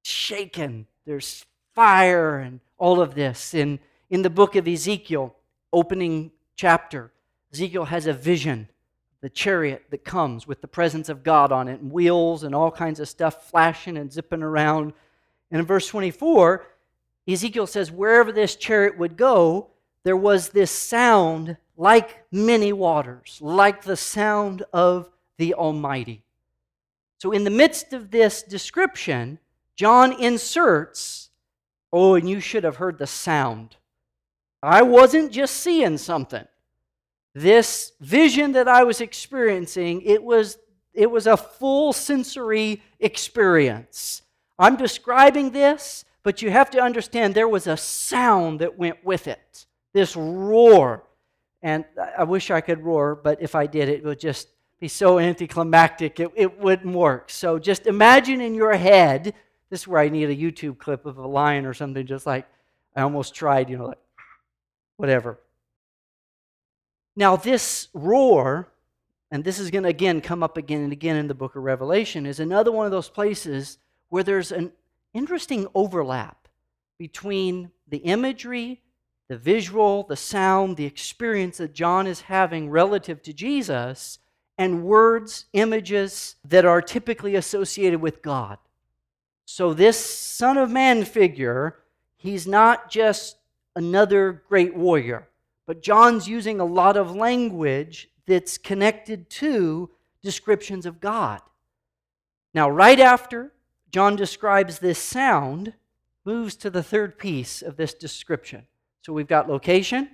shaken. 0.04 0.86
There's 1.06 1.46
fire 1.74 2.38
and 2.40 2.60
all 2.78 3.00
of 3.00 3.16
this. 3.16 3.54
In, 3.54 3.80
in 4.10 4.22
the 4.22 4.30
book 4.30 4.58
of 4.58 4.68
Ezekiel, 4.68 5.34
opening 5.72 6.32
chapter, 6.58 7.14
Ezekiel 7.54 7.86
has 7.86 8.06
a 8.06 8.14
vision 8.14 8.68
the 9.24 9.30
chariot 9.30 9.86
that 9.90 10.04
comes 10.04 10.46
with 10.46 10.60
the 10.60 10.68
presence 10.68 11.08
of 11.08 11.24
God 11.24 11.54
on 11.54 11.70
it, 11.70 11.80
and 11.80 11.94
wheels 11.94 12.44
and 12.44 12.54
all 12.54 12.70
kinds 12.70 13.00
of 13.00 13.08
stuff 13.08 13.50
flashing 13.50 13.96
and 13.96 14.12
zipping 14.12 14.44
around. 14.44 14.92
And 15.50 15.62
in 15.62 15.66
verse 15.66 15.88
24, 15.88 16.68
Ezekiel 17.26 17.66
says, 17.66 17.90
Wherever 17.90 18.34
this 18.34 18.58
chariot 18.58 18.98
would 18.98 19.16
go, 19.16 19.70
there 20.04 20.18
was 20.18 20.50
this 20.50 20.72
sound 20.72 21.56
like 21.78 22.26
many 22.34 22.74
waters, 22.74 23.40
like 23.40 23.84
the 23.84 23.96
sound 23.96 24.64
of 24.74 25.10
the 25.38 25.54
Almighty. 25.54 26.26
So, 27.20 27.32
in 27.32 27.46
the 27.46 27.50
midst 27.50 27.94
of 27.94 28.12
this 28.12 28.44
description, 28.44 29.40
John 29.78 30.12
inserts, 30.22 31.30
Oh, 31.94 32.16
and 32.16 32.30
you 32.30 32.42
should 32.42 32.66
have 32.66 32.76
heard 32.76 32.98
the 32.98 33.08
sound. 33.08 33.78
I 34.62 34.82
wasn't 34.82 35.32
just 35.32 35.56
seeing 35.56 35.98
something. 35.98 36.46
This 37.34 37.94
vision 38.00 38.52
that 38.54 38.68
I 38.68 38.84
was 38.84 39.02
experiencing, 39.02 40.02
it 40.02 40.24
was, 40.24 40.58
it 40.94 41.10
was 41.10 41.26
a 41.26 41.38
full 41.38 41.94
sensory 41.94 42.82
experience. 43.00 44.22
I'm 44.60 44.76
describing 44.76 45.52
this, 45.52 46.06
but 46.22 46.42
you 46.42 46.52
have 46.52 46.70
to 46.72 46.80
understand 46.80 47.34
there 47.34 47.48
was 47.48 47.68
a 47.68 47.78
sound 47.78 48.60
that 48.60 48.78
went 48.78 49.04
with 49.04 49.28
it. 49.28 49.66
This 49.94 50.16
roar. 50.16 51.04
And 51.62 51.86
I 52.18 52.24
wish 52.24 52.52
I 52.52 52.62
could 52.62 52.82
roar, 52.82 53.16
but 53.16 53.42
if 53.42 53.56
I 53.56 53.66
did, 53.66 53.90
it 53.90 54.04
would 54.04 54.20
just 54.20 54.50
be 54.80 54.90
so 54.90 55.18
anticlimactic, 55.18 56.20
it, 56.20 56.30
it 56.36 56.60
wouldn't 56.60 56.94
work. 56.94 57.30
So 57.30 57.58
just 57.58 57.88
imagine 57.88 58.42
in 58.42 58.54
your 58.54 58.74
head, 58.74 59.34
this 59.70 59.82
is 59.82 59.88
where 59.88 60.02
I 60.02 60.10
need 60.10 60.30
a 60.30 60.36
YouTube 60.36 60.78
clip 60.78 61.06
of 61.06 61.18
a 61.18 61.26
lion 61.26 61.66
or 61.66 61.74
something, 61.74 62.06
just 62.06 62.26
like 62.26 62.46
I 62.96 63.02
almost 63.02 63.34
tried, 63.34 63.70
you 63.70 63.78
know, 63.78 63.86
like 63.86 64.02
whatever. 64.98 65.40
Now, 67.16 67.36
this 67.36 67.90
roar, 67.94 68.70
and 69.30 69.44
this 69.44 69.60
is 69.60 69.72
going 69.72 69.84
to 69.84 69.90
again 69.90 70.22
come 70.22 70.42
up 70.42 70.58
again 70.58 70.82
and 70.82 70.92
again 70.92 71.16
in 71.16 71.28
the 71.28 71.36
book 71.36 71.56
of 71.56 71.64
Revelation, 71.64 72.26
is 72.26 72.40
another 72.40 72.72
one 72.72 72.86
of 72.86 72.92
those 72.92 73.10
places 73.10 73.78
where 74.10 74.24
there's 74.24 74.52
an 74.52 74.72
interesting 75.14 75.68
overlap 75.76 76.48
between 76.98 77.72
the 77.88 77.98
imagery, 77.98 78.82
the 79.28 79.38
visual, 79.38 80.04
the 80.04 80.16
sound, 80.16 80.78
the 80.78 80.86
experience 80.86 81.58
that 81.58 81.74
John 81.74 82.08
is 82.08 82.22
having 82.22 82.70
relative 82.70 83.22
to 83.24 83.34
Jesus, 83.34 84.20
and 84.58 84.84
words, 84.84 85.46
images 85.54 86.36
that 86.46 86.66
are 86.66 86.82
typically 86.82 87.36
associated 87.36 88.02
with 88.02 88.22
God. 88.22 88.58
So, 89.46 89.74
this 89.74 90.04
Son 90.04 90.58
of 90.58 90.70
Man 90.70 91.06
figure, 91.06 91.80
he's 92.16 92.48
not 92.48 92.90
just 92.90 93.38
another 93.76 94.44
great 94.48 94.76
warrior, 94.76 95.28
but 95.66 95.82
John's 95.82 96.28
using 96.28 96.60
a 96.60 96.66
lot 96.66 96.98
of 96.98 97.16
language 97.16 98.10
that's 98.26 98.58
connected 98.58 99.30
to 99.30 99.90
descriptions 100.22 100.86
of 100.86 101.00
God. 101.00 101.42
Now, 102.54 102.70
right 102.70 103.00
after 103.00 103.54
John 103.92 104.16
describes 104.16 104.80
this 104.80 105.00
sound, 105.00 105.74
moves 106.26 106.56
to 106.58 106.70
the 106.70 106.84
third 106.84 107.18
piece 107.18 107.62
of 107.62 107.76
this 107.78 107.94
description. 107.94 108.66
So 109.02 109.14
we've 109.14 109.28
got 109.28 109.50
location, 109.50 110.10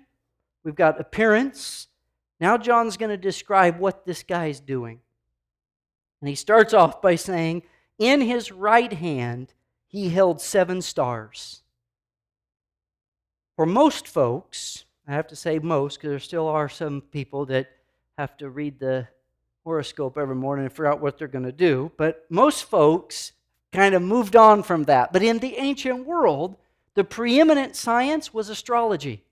we've 0.63 0.75
got 0.75 0.99
appearance, 0.99 1.89
now, 2.39 2.57
John's 2.57 2.95
going 2.95 3.09
to 3.09 3.17
describe 3.17 3.79
what 3.79 4.05
this 4.05 4.23
guy's 4.23 4.59
doing. 4.59 5.01
And 6.21 6.29
he 6.29 6.35
starts 6.35 6.73
off 6.73 7.01
by 7.01 7.15
saying, 7.15 7.63
In 7.97 8.21
his 8.21 8.51
right 8.51 8.91
hand, 8.91 9.53
he 9.87 10.09
held 10.09 10.39
seven 10.39 10.81
stars. 10.81 11.63
For 13.55 13.65
most 13.65 14.07
folks, 14.07 14.85
I 15.09 15.13
have 15.13 15.27
to 15.27 15.35
say 15.35 15.59
most, 15.59 15.97
because 15.97 16.09
there 16.09 16.19
still 16.19 16.47
are 16.47 16.69
some 16.69 17.01
people 17.01 17.45
that 17.47 17.67
have 18.17 18.37
to 18.37 18.49
read 18.49 18.79
the 18.79 19.07
horoscope 19.63 20.17
every 20.17 20.35
morning 20.35 20.65
and 20.65 20.71
figure 20.71 20.87
out 20.87 21.01
what 21.01 21.17
they're 21.17 21.27
going 21.27 21.45
to 21.45 21.51
do, 21.51 21.91
but 21.97 22.25
most 22.29 22.63
folks 22.63 23.33
kind 23.73 23.95
of 23.95 24.01
moved 24.01 24.35
on 24.35 24.63
from 24.63 24.83
that. 24.83 25.11
But 25.11 25.23
in 25.23 25.39
the 25.39 25.57
ancient 25.57 26.05
world, 26.05 26.57
the 26.93 27.03
preeminent 27.03 27.75
science 27.75 28.33
was 28.33 28.49
astrology 28.49 29.23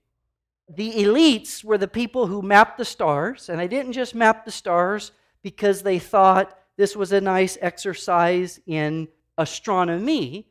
the 0.68 0.92
elites 0.92 1.64
were 1.64 1.78
the 1.78 1.88
people 1.88 2.26
who 2.26 2.42
mapped 2.42 2.78
the 2.78 2.84
stars, 2.84 3.48
and 3.48 3.58
they 3.58 3.68
didn't 3.68 3.92
just 3.92 4.14
map 4.14 4.44
the 4.44 4.50
stars 4.50 5.12
because 5.42 5.82
they 5.82 5.98
thought 5.98 6.58
this 6.76 6.94
was 6.94 7.12
a 7.12 7.20
nice 7.20 7.56
exercise 7.60 8.60
in 8.66 9.08
astronomy, 9.38 10.46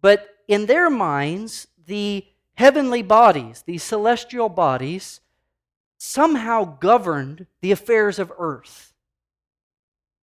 but 0.00 0.28
in 0.48 0.66
their 0.66 0.90
minds, 0.90 1.68
the 1.86 2.24
heavenly 2.62 3.02
bodies, 3.02 3.64
these 3.66 3.82
celestial 3.82 4.48
bodies, 4.48 5.20
somehow 5.98 6.62
governed 6.78 7.44
the 7.60 7.72
affairs 7.72 8.20
of 8.20 8.32
earth. 8.38 8.94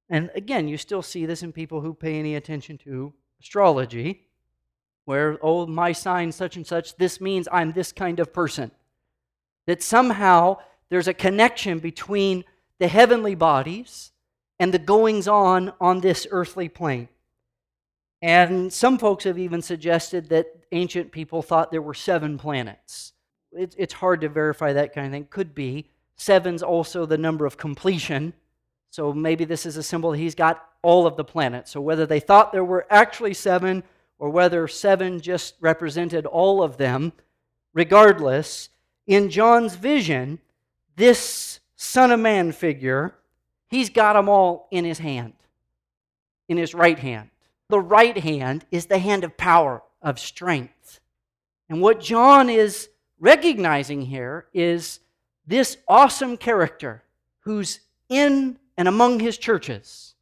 And 0.09 0.31
again, 0.37 0.69
you 0.69 0.77
still 0.77 1.03
see 1.03 1.27
this 1.27 1.43
in 1.43 1.53
people 1.53 1.81
who 1.81 1.93
pay 1.93 2.17
any 2.17 2.37
attention 2.37 2.79
to 2.79 3.13
astrology, 3.41 4.29
where, 5.05 5.37
oh, 5.43 5.67
my 5.67 5.91
sign, 5.91 6.31
such 6.31 6.55
and 6.55 6.65
such, 6.65 6.97
this 6.97 7.21
means 7.21 7.49
I'm 7.51 7.73
this 7.73 7.91
kind 7.91 8.21
of 8.21 8.33
person 8.33 8.71
that 9.67 9.83
somehow 9.83 10.59
there's 10.91 11.09
a 11.09 11.15
connection 11.15 11.81
between 11.81 12.45
the 12.79 12.87
heavenly 12.87 13.35
bodies 13.35 14.13
and 14.61 14.73
the 14.73 14.79
goings 14.79 15.27
on 15.27 15.73
on 15.81 16.03
this 16.03 16.25
earthly 16.31 16.69
plane. 16.69 17.09
And 18.21 18.73
some 18.73 18.99
folks 18.99 19.25
have 19.25 19.39
even 19.39 19.63
suggested 19.63 20.29
that 20.31 20.47
ancient 20.73 21.13
people 21.13 21.43
thought 21.43 21.71
there 21.71 21.83
were 21.83 21.95
seven 21.95 22.39
planets. 22.39 23.13
it's 23.53 23.95
hard 23.95 24.21
to 24.21 24.29
verify 24.29 24.73
that 24.73 24.95
kind 24.95 25.07
of 25.07 25.13
thing. 25.13 25.27
Could 25.31 25.55
be. 25.55 25.91
Seven's 26.17 26.63
also 26.63 27.07
the 27.07 27.17
number 27.17 27.47
of 27.47 27.57
completion. 27.57 28.35
So 28.91 29.13
maybe 29.13 29.45
this 29.45 29.65
is 29.65 29.77
a 29.77 29.83
symbol 29.83 30.13
he's 30.13 30.35
got 30.35 30.65
all 30.83 31.07
of 31.07 31.17
the 31.17 31.25
planets. 31.25 31.71
So 31.71 31.81
whether 31.81 32.07
they 32.07 32.21
thought 32.21 32.53
there 32.53 32.65
were 32.65 32.87
actually 32.91 33.35
seven 33.35 33.83
or 34.19 34.31
whether 34.31 34.67
seven 34.67 35.21
just 35.21 35.55
represented 35.61 36.27
all 36.27 36.63
of 36.63 36.77
them, 36.77 37.13
regardless, 37.73 38.69
in 39.07 39.31
John's 39.31 39.75
vision, 39.75 40.39
this 40.97 41.61
Son 41.77 42.11
of 42.11 42.21
Man 42.21 42.51
figure, 42.53 43.15
he's 43.69 43.91
got 43.91 44.15
them 44.15 44.29
all 44.29 44.67
in 44.71 44.85
his 44.85 44.99
hand, 44.99 45.35
in 46.49 46.57
his 46.57 46.75
right 46.75 46.99
hand. 46.99 47.31
The 47.69 47.81
right 47.81 48.17
hand 48.17 48.65
is 48.71 48.87
the 48.87 48.99
hand 48.99 49.25
of 49.25 49.37
power, 49.37 49.83
of 50.01 50.19
strength. 50.19 51.01
And 51.69 51.83
what 51.83 52.01
John 52.01 52.49
is 52.49 52.89
recognizing 53.21 54.03
here 54.03 54.47
is 54.55 55.01
this 55.47 55.77
awesome 55.87 56.37
character 56.37 57.03
who's 57.41 57.81
in 58.09 58.59
and 58.77 58.89
among 58.89 59.21
his 59.21 59.37
churches. 59.37 60.15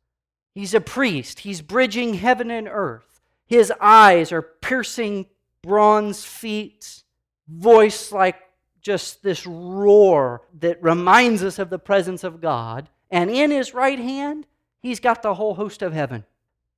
He's 0.54 0.74
a 0.74 0.80
priest, 0.80 1.40
he's 1.40 1.60
bridging 1.60 2.14
heaven 2.14 2.50
and 2.50 2.66
earth. 2.66 3.20
His 3.46 3.72
eyes 3.80 4.32
are 4.32 4.42
piercing 4.42 5.26
bronze 5.62 6.24
feet, 6.24 7.02
voice 7.46 8.10
like 8.10 8.36
just 8.80 9.22
this 9.22 9.46
roar 9.46 10.42
that 10.58 10.82
reminds 10.82 11.44
us 11.44 11.58
of 11.58 11.70
the 11.70 11.78
presence 11.78 12.24
of 12.24 12.40
God. 12.40 12.88
And 13.10 13.30
in 13.30 13.50
his 13.50 13.74
right 13.74 13.98
hand, 13.98 14.46
he's 14.80 14.98
got 14.98 15.22
the 15.22 15.34
whole 15.34 15.54
host 15.54 15.82
of 15.82 15.92
heaven. 15.92 16.24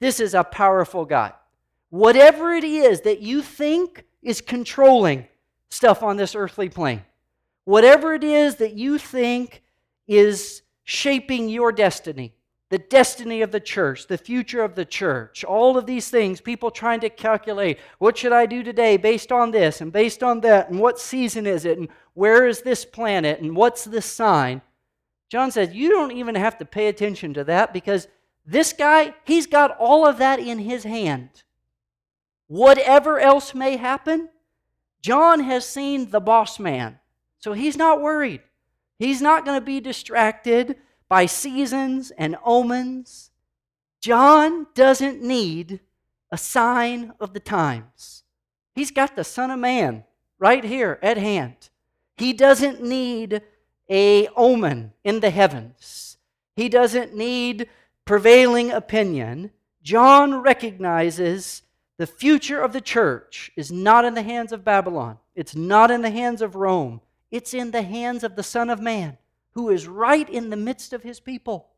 This 0.01 0.21
is 0.21 0.35
a 0.35 0.45
powerful 0.45 1.05
God. 1.05 1.33
Whatever 1.91 2.53
it 2.53 2.65
is 2.65 3.01
that 3.03 3.21
you 3.21 3.43
think 3.43 4.05
is 4.23 4.41
controlling 4.41 5.27
stuff 5.71 6.03
on 6.03 6.17
this 6.17 6.35
earthly 6.35 6.69
plane, 6.69 7.03
whatever 7.65 8.15
it 8.15 8.25
is 8.25 8.57
that 8.57 8.75
you 8.75 8.99
think 8.99 9.63
is 10.07 10.63
shaping 10.85 11.49
your 11.49 11.73
destiny, 11.73 12.35
the 12.71 12.79
destiny 12.79 13.41
of 13.41 13.51
the 13.51 13.61
church, 13.61 14.07
the 14.07 14.19
future 14.19 14.63
of 14.63 14.75
the 14.75 14.85
church, 14.85 15.45
all 15.45 15.79
of 15.79 15.87
these 15.87 16.11
things, 16.11 16.41
people 16.41 16.71
trying 16.71 17.01
to 17.01 17.09
calculate 17.09 17.79
what 17.99 18.19
should 18.19 18.33
I 18.33 18.47
do 18.47 18.63
today 18.63 18.97
based 18.99 19.33
on 19.33 19.51
this 19.51 19.81
and 19.81 19.93
based 19.93 20.23
on 20.23 20.41
that, 20.41 20.69
and 20.69 20.79
what 20.79 20.99
season 20.99 21.47
is 21.47 21.65
it, 21.65 21.79
and 21.79 21.89
where 22.13 22.47
is 22.47 22.63
this 22.63 22.85
planet, 22.85 23.41
and 23.41 23.57
what's 23.57 23.85
this 23.85 24.07
sign. 24.07 24.61
John 25.31 25.51
says, 25.51 25.75
You 25.75 25.91
don't 25.91 26.13
even 26.13 26.35
have 26.35 26.59
to 26.59 26.65
pay 26.65 26.89
attention 26.89 27.35
to 27.35 27.45
that 27.45 27.73
because 27.73 28.09
this 28.51 28.73
guy, 28.73 29.15
he's 29.25 29.47
got 29.47 29.77
all 29.79 30.07
of 30.07 30.17
that 30.19 30.41
in 30.41 30.61
his 30.61 30.85
hand. 30.85 31.43
Whatever 32.47 33.21
else 33.21 33.55
may 33.55 33.77
happen, 33.77 34.31
John 35.03 35.41
has 35.41 35.69
seen 35.69 36.11
the 36.11 36.21
boss 36.21 36.59
man, 36.59 36.99
so 37.39 37.53
he's 37.53 37.77
not 37.77 38.01
worried. 38.01 38.41
He's 38.99 39.21
not 39.21 39.45
going 39.45 39.61
to 39.61 39.65
be 39.65 39.81
distracted 39.81 40.77
by 41.11 41.27
seasons 41.27 42.11
and 42.13 42.37
omens. 42.43 43.31
John 44.01 44.67
doesn't 44.75 45.23
need 45.23 45.81
a 46.33 46.39
sign 46.39 47.13
of 47.21 47.35
the 47.35 47.41
times. 47.41 48.25
He's 48.75 48.91
got 48.91 49.15
the 49.15 49.25
Son 49.25 49.51
of 49.51 49.59
Man 49.59 50.05
right 50.39 50.65
here 50.65 50.99
at 51.03 51.19
hand. 51.19 51.69
He 52.17 52.33
doesn't 52.33 52.83
need 52.83 53.43
a 53.91 54.27
omen 54.29 54.95
in 55.05 55.21
the 55.21 55.31
heavens. 55.31 56.17
He 56.57 56.71
doesn't 56.71 57.15
need 57.15 57.69
prevailing 58.09 58.71
opinion. 58.71 59.51
John 59.83 60.41
recognizes 60.41 61.61
the 61.99 62.07
future 62.07 62.59
of 62.59 62.73
the 62.73 62.81
church 62.81 63.51
is 63.55 63.71
not 63.71 64.07
in 64.07 64.15
the 64.15 64.23
hands 64.23 64.51
of 64.51 64.65
Babylon. 64.65 65.19
It's 65.35 65.55
not 65.55 65.91
in 65.91 66.01
the 66.01 66.09
hands 66.09 66.41
of 66.41 66.55
Rome. 66.55 67.03
It's 67.31 67.53
in 67.53 67.71
the 67.71 67.83
hands 67.83 68.25
of 68.25 68.35
the 68.35 68.43
Son 68.43 68.71
of 68.71 68.81
Man 68.81 69.19
who 69.53 69.69
is 69.69 69.87
right 69.87 70.27
in 70.27 70.49
the 70.49 70.57
midst 70.57 70.95
of 70.95 71.03
his 71.03 71.21
people. 71.21 71.69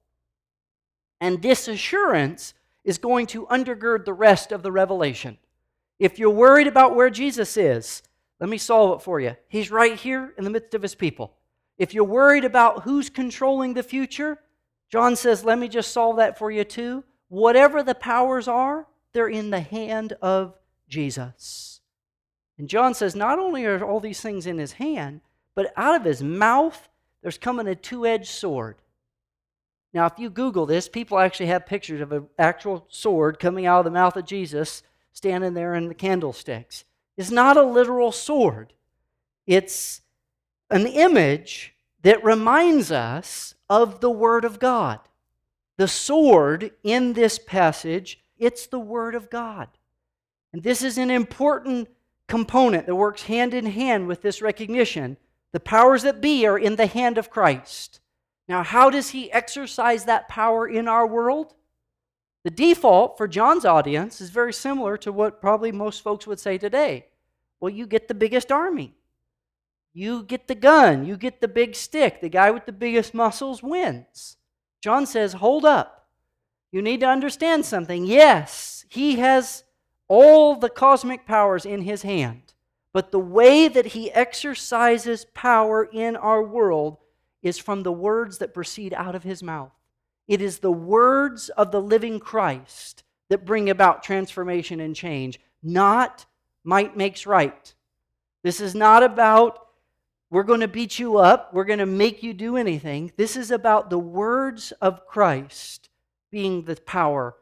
And 1.21 1.43
this 1.43 1.67
assurance 1.67 2.55
is 2.85 2.99
going 2.99 3.27
to 3.27 3.47
undergird 3.47 4.05
the 4.05 4.13
rest 4.13 4.53
of 4.53 4.63
the 4.63 4.71
revelation. 4.71 5.37
If 5.99 6.21
you're 6.21 6.31
worried 6.31 6.69
about 6.69 6.95
where 6.95 7.11
Jesus 7.11 7.57
is, 7.57 8.05
let 8.39 8.49
me 8.49 8.57
solve 8.57 9.01
it 9.01 9.03
for 9.03 9.19
you. 9.19 9.35
He's 9.49 9.73
right 9.73 9.99
here 9.99 10.33
in 10.39 10.45
the 10.45 10.51
midst 10.51 10.75
of 10.75 10.83
his 10.83 10.95
people. 10.95 11.35
If 11.77 11.93
you're 11.93 12.05
worried 12.05 12.45
about 12.45 12.85
who's 12.85 13.11
controlling 13.11 13.75
the 13.75 13.83
future, 13.83 14.39
John 14.91 15.17
says, 15.17 15.45
let 15.45 15.59
me 15.59 15.69
just 15.69 15.93
solve 15.93 16.17
that 16.17 16.39
for 16.39 16.51
you 16.51 16.65
too. 16.65 17.05
Whatever 17.29 17.83
the 17.83 17.95
powers 17.95 18.49
are, 18.49 18.87
they're 19.13 19.29
in 19.29 19.51
the 19.51 19.61
hand 19.61 20.15
of 20.21 20.59
Jesus. 20.89 21.81
And 22.59 22.69
John 22.69 22.95
says, 22.95 23.15
not 23.15 23.39
only 23.39 23.65
are 23.65 23.85
all 23.85 24.01
these 24.01 24.21
things 24.21 24.47
in 24.47 24.59
his 24.59 24.73
hand, 24.73 25.21
but 25.55 25.73
out 25.77 25.95
of 25.95 26.05
his 26.05 26.23
mouth, 26.23 26.89
there's 27.23 27.39
coming 27.39 27.69
a 27.69 27.75
two 27.75 28.05
edged 28.05 28.29
sword. 28.29 28.77
Now, 29.93 30.07
if 30.07 30.19
you 30.19 30.31
Google 30.31 30.67
this, 30.67 30.89
people 30.89 31.19
actually 31.19 31.47
have 31.47 31.67
pictures 31.67 32.01
of 32.01 32.13
an 32.13 32.29
actual 32.39 32.87
sword 32.89 33.39
coming 33.39 33.67
out 33.67 33.81
of 33.81 33.85
the 33.85 33.91
mouth 33.91 34.17
of 34.17 34.25
Jesus 34.25 34.83
standing 35.13 35.55
there 35.55 35.75
in 35.75 35.89
the 35.89 35.95
candlesticks. 35.95 36.85
It's 37.17 37.31
not 37.31 37.57
a 37.57 37.63
literal 37.63 38.13
sword, 38.13 38.73
it's 39.47 40.01
an 40.71 40.87
image 40.87 41.75
that 42.03 42.25
reminds 42.25 42.93
us 42.93 43.55
of 43.71 44.01
the 44.01 44.11
Word 44.11 44.45
of 44.45 44.59
God. 44.59 44.99
The 45.79 45.89
sword 45.89 46.73
in 46.83 47.15
this 47.15 47.39
passage, 47.39 48.23
it's 48.37 48.67
the 48.67 48.81
Word 48.81 49.15
of 49.15 49.31
God. 49.31 49.69
And 50.53 50.63
this 50.63 50.83
is 50.83 50.99
an 50.99 51.11
important 51.11 51.89
component 52.27 52.87
that 52.87 52.97
works 52.97 53.23
hand 53.23 53.55
in 53.55 53.67
hand 53.67 54.09
with 54.09 54.21
this 54.21 54.43
recognition. 54.43 55.17
The 55.53 55.61
powers 55.61 56.03
that 56.03 56.21
be 56.21 56.45
are 56.47 56.59
in 56.59 56.77
the 56.77 56.87
hand 56.87 57.17
of 57.17 57.31
Christ. 57.31 58.01
Now, 58.49 58.65
how 58.65 58.91
does 58.91 59.11
he 59.11 59.33
exercise 59.33 60.05
that 60.05 60.29
power 60.29 60.67
in 60.67 60.89
our 60.89 61.07
world? 61.07 61.55
The 62.43 62.51
default 62.51 63.17
for 63.17 63.29
John's 63.29 63.65
audience 63.65 64.21
is 64.21 64.31
very 64.31 64.53
similar 64.53 64.97
to 64.99 65.13
what 65.13 65.41
probably 65.41 65.71
most 65.71 66.03
folks 66.03 66.27
would 66.27 66.41
say 66.41 66.59
today. 66.59 67.07
Well, 67.61 67.71
you 67.71 67.87
get 67.87 68.09
the 68.09 68.15
biggest 68.15 68.51
army. 68.51 68.95
You 69.93 70.23
get 70.23 70.47
the 70.47 70.55
gun. 70.55 71.05
You 71.05 71.17
get 71.17 71.41
the 71.41 71.49
big 71.49 71.75
stick. 71.75 72.21
The 72.21 72.29
guy 72.29 72.51
with 72.51 72.67
the 72.67 72.73
biggest 72.73 73.15
muscles 73.15 73.63
wins. 73.63 74.37
John 74.81 75.07
says, 75.07 75.35
Hold 75.35 75.65
up. 75.65 76.09
You 76.73 76.83
need 76.83 77.01
to 77.01 77.07
understand 77.07 77.65
something. 77.67 78.07
Yes, 78.07 78.85
he 78.89 79.17
has 79.17 79.65
all 80.09 80.57
the 80.57 80.69
cosmic 80.69 81.27
powers 81.27 81.65
in 81.65 81.83
his 81.83 82.03
hand, 82.03 82.55
but 82.93 83.11
the 83.11 83.19
way 83.19 83.69
that 83.69 83.87
he 83.87 84.11
exercises 84.13 85.27
power 85.35 85.85
in 85.85 86.17
our 86.17 86.43
world 86.43 86.99
is 87.43 87.59
from 87.59 87.83
the 87.83 87.93
words 87.93 88.39
that 88.39 88.55
proceed 88.55 88.95
out 88.95 89.15
of 89.15 89.25
his 89.25 89.43
mouth. 89.43 89.73
It 90.29 90.41
is 90.41 90.59
the 90.59 90.71
words 90.71 91.49
of 91.51 91.73
the 91.73 91.83
living 91.83 92.21
Christ 92.21 93.03
that 93.31 93.45
bring 93.45 93.69
about 93.71 94.03
transformation 94.03 94.79
and 94.81 94.95
change, 94.95 95.41
not 95.63 96.27
might 96.63 96.97
makes 96.97 97.27
right. 97.27 97.75
This 98.43 98.61
is 98.61 98.75
not 98.75 99.03
about 99.03 99.59
we're 100.31 100.45
going 100.45 100.61
to 100.61 100.69
beat 100.69 100.99
you 100.99 101.19
up, 101.19 101.53
we're 101.53 101.65
going 101.65 101.81
to 101.81 101.87
make 101.87 102.23
you 102.23 102.33
do 102.33 102.57
anything. 102.57 103.13
This 103.17 103.37
is 103.37 103.51
about 103.51 103.91
the 103.91 103.99
words 103.99 104.73
of 104.81 105.07
Christ 105.07 105.91
being 106.31 106.63
the 106.63 106.77
power 106.77 107.35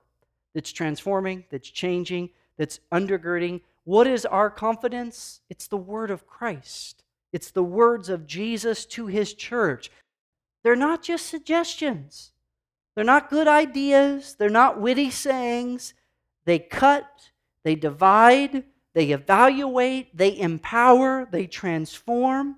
that's 0.54 0.72
transforming, 0.72 1.44
that's 1.50 1.68
changing, 1.68 2.30
that's 2.56 2.80
undergirding. 2.90 3.60
What 3.84 4.06
is 4.06 4.24
our 4.24 4.50
confidence? 4.50 5.40
It's 5.50 5.66
the 5.66 5.76
word 5.76 6.10
of 6.10 6.26
Christ. 6.26 7.04
It's 7.32 7.50
the 7.50 7.62
words 7.62 8.08
of 8.08 8.26
Jesus 8.26 8.86
to 8.86 9.06
his 9.06 9.34
church. 9.34 9.90
They're 10.62 10.74
not 10.74 11.02
just 11.02 11.26
suggestions, 11.26 12.32
they're 12.94 13.04
not 13.04 13.30
good 13.30 13.46
ideas, 13.46 14.34
they're 14.38 14.48
not 14.48 14.80
witty 14.80 15.10
sayings. 15.10 15.94
They 16.46 16.58
cut, 16.58 17.30
they 17.62 17.74
divide, 17.74 18.64
they 18.94 19.10
evaluate, 19.10 20.16
they 20.16 20.38
empower, 20.38 21.28
they 21.30 21.46
transform. 21.46 22.56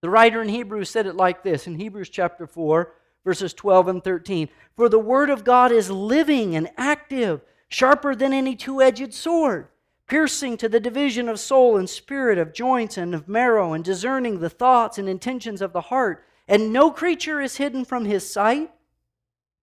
The 0.00 0.10
writer 0.10 0.42
in 0.42 0.48
Hebrews 0.48 0.90
said 0.90 1.06
it 1.06 1.16
like 1.16 1.42
this 1.42 1.66
in 1.66 1.76
Hebrews 1.76 2.10
chapter 2.10 2.46
4, 2.46 2.92
verses 3.24 3.54
12 3.54 3.88
and 3.88 4.04
13 4.04 4.48
For 4.76 4.88
the 4.88 4.98
word 4.98 5.30
of 5.30 5.44
God 5.44 5.72
is 5.72 5.90
living 5.90 6.54
and 6.54 6.70
active, 6.76 7.40
sharper 7.68 8.14
than 8.14 8.32
any 8.32 8.56
two 8.56 8.82
edged 8.82 9.14
sword 9.14 9.68
piercing 10.06 10.56
to 10.56 10.68
the 10.68 10.80
division 10.80 11.28
of 11.28 11.40
soul 11.40 11.76
and 11.76 11.90
spirit, 11.90 12.38
of 12.38 12.52
joints 12.52 12.96
and 12.96 13.14
of 13.14 13.28
marrow, 13.28 13.72
and 13.72 13.84
discerning 13.84 14.38
the 14.38 14.50
thoughts 14.50 14.98
and 14.98 15.08
intentions 15.08 15.60
of 15.60 15.72
the 15.72 15.80
heart. 15.82 16.24
And 16.48 16.72
no 16.72 16.90
creature 16.90 17.40
is 17.40 17.56
hidden 17.56 17.84
from 17.84 18.04
his 18.04 18.30
sight, 18.30 18.70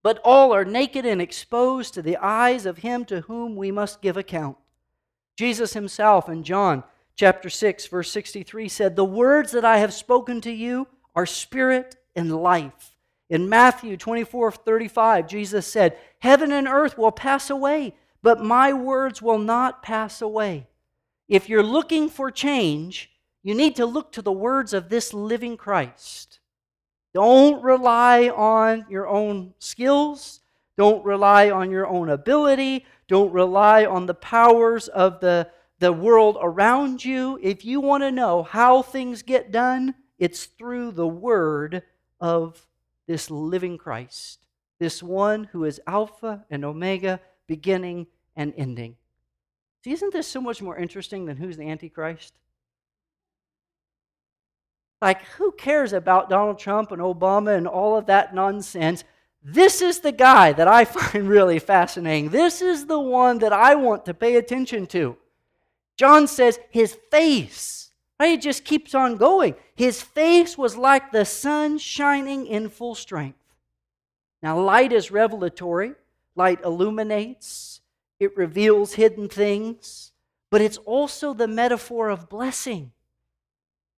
but 0.01 0.19
all 0.23 0.53
are 0.53 0.65
naked 0.65 1.05
and 1.05 1.21
exposed 1.21 1.93
to 1.93 2.01
the 2.01 2.17
eyes 2.17 2.65
of 2.65 2.79
him 2.79 3.05
to 3.05 3.21
whom 3.21 3.55
we 3.55 3.71
must 3.71 4.01
give 4.01 4.17
account. 4.17 4.57
Jesus 5.37 5.73
himself 5.73 6.27
in 6.27 6.43
John 6.43 6.83
chapter 7.15 7.49
6, 7.49 7.87
verse 7.87 8.11
63 8.11 8.67
said, 8.69 8.95
The 8.95 9.05
words 9.05 9.51
that 9.51 9.65
I 9.65 9.77
have 9.77 9.93
spoken 9.93 10.41
to 10.41 10.51
you 10.51 10.87
are 11.15 11.25
spirit 11.25 11.95
and 12.15 12.35
life. 12.35 12.95
In 13.29 13.49
Matthew 13.49 13.97
24, 13.97 14.51
35, 14.51 15.27
Jesus 15.27 15.65
said, 15.65 15.97
Heaven 16.19 16.51
and 16.51 16.67
earth 16.67 16.97
will 16.97 17.11
pass 17.11 17.49
away 17.49 17.95
but 18.23 18.41
my 18.41 18.71
words 18.73 19.21
will 19.21 19.37
not 19.37 19.83
pass 19.83 20.21
away. 20.21 20.67
If 21.27 21.49
you're 21.49 21.61
looking 21.61 22.09
for 22.09 22.31
change, 22.31 23.11
you 23.43 23.53
need 23.53 23.75
to 23.75 23.85
look 23.85 24.13
to 24.13 24.21
the 24.21 24.31
words 24.31 24.73
of 24.73 24.89
this 24.89 25.13
living 25.13 25.57
Christ. 25.57 26.39
Don't 27.13 27.61
rely 27.61 28.29
on 28.29 28.85
your 28.89 29.07
own 29.07 29.53
skills. 29.59 30.39
Don't 30.77 31.03
rely 31.05 31.51
on 31.51 31.69
your 31.69 31.85
own 31.85 32.09
ability. 32.09 32.85
Don't 33.07 33.31
rely 33.31 33.85
on 33.85 34.05
the 34.05 34.13
powers 34.13 34.87
of 34.87 35.19
the, 35.19 35.49
the 35.83 35.91
world 35.91 36.37
around 36.39 37.03
you. 37.03 37.37
If 37.41 37.65
you 37.65 37.81
want 37.81 38.03
to 38.03 38.11
know 38.11 38.43
how 38.43 38.81
things 38.81 39.21
get 39.21 39.51
done, 39.51 39.95
it's 40.17 40.45
through 40.45 40.91
the 40.91 41.05
word 41.05 41.83
of 42.21 42.65
this 43.05 43.29
living 43.29 43.77
Christ, 43.77 44.47
this 44.79 45.03
one 45.03 45.43
who 45.51 45.65
is 45.65 45.81
Alpha 45.85 46.45
and 46.49 46.63
Omega, 46.63 47.19
beginning 47.47 48.07
and 48.33 48.53
ending. 48.55 48.95
See, 49.83 49.91
isn't 49.91 50.13
this 50.13 50.25
so 50.25 50.39
much 50.39 50.61
more 50.61 50.77
interesting 50.77 51.25
than 51.25 51.35
who's 51.35 51.57
the 51.57 51.67
Antichrist? 51.67 52.33
Like, 55.01 55.21
who 55.37 55.51
cares 55.51 55.91
about 55.91 56.29
Donald 56.29 56.59
Trump 56.59 56.93
and 56.93 57.01
Obama 57.01 57.57
and 57.57 57.67
all 57.67 57.97
of 57.97 58.05
that 58.05 58.33
nonsense? 58.33 59.03
This 59.43 59.81
is 59.81 59.99
the 59.99 60.13
guy 60.13 60.53
that 60.53 60.69
I 60.69 60.85
find 60.85 61.27
really 61.27 61.59
fascinating. 61.59 62.29
This 62.29 62.61
is 62.61 62.85
the 62.85 63.01
one 63.01 63.39
that 63.39 63.51
I 63.51 63.75
want 63.75 64.05
to 64.05 64.13
pay 64.13 64.37
attention 64.37 64.87
to. 64.87 65.17
John 65.97 66.27
says 66.27 66.59
his 66.69 66.97
face, 67.11 67.91
right? 68.19 68.37
It 68.37 68.41
just 68.41 68.65
keeps 68.65 68.95
on 68.95 69.17
going. 69.17 69.55
His 69.75 70.01
face 70.01 70.57
was 70.57 70.75
like 70.75 71.11
the 71.11 71.25
sun 71.25 71.77
shining 71.77 72.47
in 72.47 72.69
full 72.69 72.95
strength. 72.95 73.37
Now, 74.41 74.59
light 74.59 74.91
is 74.91 75.11
revelatory, 75.11 75.93
light 76.35 76.59
illuminates, 76.63 77.81
it 78.19 78.35
reveals 78.37 78.93
hidden 78.93 79.29
things, 79.29 80.11
but 80.49 80.61
it's 80.61 80.77
also 80.77 81.33
the 81.33 81.47
metaphor 81.47 82.09
of 82.09 82.29
blessing. 82.29 82.91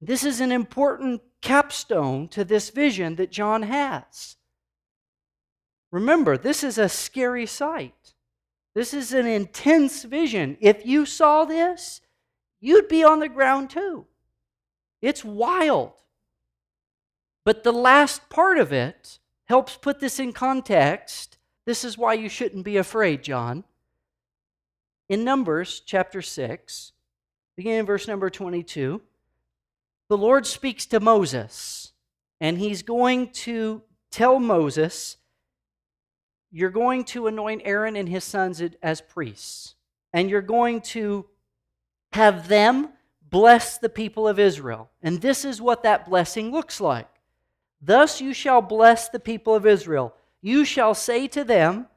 This 0.01 0.23
is 0.23 0.39
an 0.39 0.51
important 0.51 1.21
capstone 1.41 2.27
to 2.29 2.43
this 2.43 2.69
vision 2.69 3.15
that 3.15 3.31
John 3.31 3.63
has. 3.63 4.35
Remember, 5.91 6.37
this 6.37 6.63
is 6.63 6.77
a 6.77 6.89
scary 6.89 7.45
sight. 7.45 8.14
This 8.75 8.93
is 8.93 9.13
an 9.13 9.25
intense 9.25 10.03
vision. 10.03 10.57
If 10.59 10.85
you 10.85 11.05
saw 11.05 11.45
this, 11.45 12.01
you'd 12.59 12.89
be 12.89 13.03
on 13.03 13.19
the 13.19 13.29
ground 13.29 13.69
too. 13.71 14.05
It's 15.01 15.23
wild. 15.23 15.93
But 17.45 17.63
the 17.63 17.71
last 17.71 18.29
part 18.29 18.57
of 18.57 18.73
it 18.73 19.19
helps 19.45 19.77
put 19.77 19.99
this 19.99 20.19
in 20.19 20.33
context. 20.33 21.37
This 21.65 21.85
is 21.85 21.97
why 21.97 22.15
you 22.15 22.27
shouldn't 22.27 22.65
be 22.65 22.77
afraid, 22.77 23.23
John. 23.23 23.63
In 25.07 25.23
Numbers 25.23 25.81
chapter 25.85 26.21
6, 26.21 26.91
beginning 27.55 27.79
in 27.79 27.85
verse 27.85 28.07
number 28.07 28.29
22, 28.29 29.01
the 30.09 30.17
Lord 30.17 30.45
speaks 30.45 30.85
to 30.87 30.99
Moses, 30.99 31.93
and 32.41 32.57
he's 32.57 32.81
going 32.81 33.29
to 33.29 33.83
tell 34.11 34.39
Moses, 34.39 35.17
You're 36.51 36.69
going 36.69 37.03
to 37.05 37.27
anoint 37.27 37.61
Aaron 37.65 37.95
and 37.95 38.07
his 38.07 38.23
sons 38.23 38.61
as 38.81 39.01
priests, 39.01 39.75
and 40.13 40.29
you're 40.29 40.41
going 40.41 40.81
to 40.81 41.25
have 42.13 42.47
them 42.47 42.89
bless 43.29 43.77
the 43.77 43.89
people 43.89 44.27
of 44.27 44.39
Israel. 44.39 44.89
And 45.01 45.21
this 45.21 45.43
is 45.43 45.61
what 45.61 45.83
that 45.83 46.09
blessing 46.09 46.51
looks 46.51 46.79
like. 46.79 47.09
Thus 47.81 48.21
you 48.21 48.33
shall 48.33 48.61
bless 48.61 49.09
the 49.09 49.19
people 49.19 49.53
of 49.53 49.65
Israel. 49.65 50.15
You 50.41 50.63
shall 50.63 50.93
say 50.93 51.27
to 51.27 51.43
them, 51.43 51.87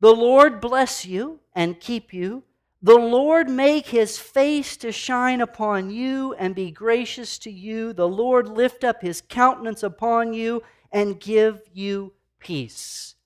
The 0.00 0.14
Lord 0.14 0.60
bless 0.60 1.06
you 1.06 1.40
and 1.54 1.78
keep 1.78 2.12
you. 2.12 2.42
The 2.82 2.98
Lord 2.98 3.48
make 3.48 3.86
his 3.86 4.18
face 4.18 4.76
to 4.78 4.92
shine 4.92 5.40
upon 5.40 5.90
you 5.90 6.34
and 6.34 6.54
be 6.54 6.70
gracious 6.70 7.38
to 7.40 7.50
you. 7.50 7.92
The 7.92 8.08
Lord 8.08 8.48
lift 8.48 8.84
up 8.84 9.02
his 9.02 9.20
countenance 9.20 9.82
upon 9.82 10.32
you 10.32 10.62
and 10.92 11.20
give 11.20 11.60
you 11.72 12.12
peace. 12.38 13.16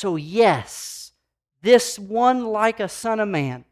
So, 0.00 0.16
yes, 0.16 1.12
this 1.60 1.98
one 1.98 2.46
like 2.46 2.80
a 2.80 2.88
son 2.88 3.20
of 3.20 3.28
man 3.28 3.66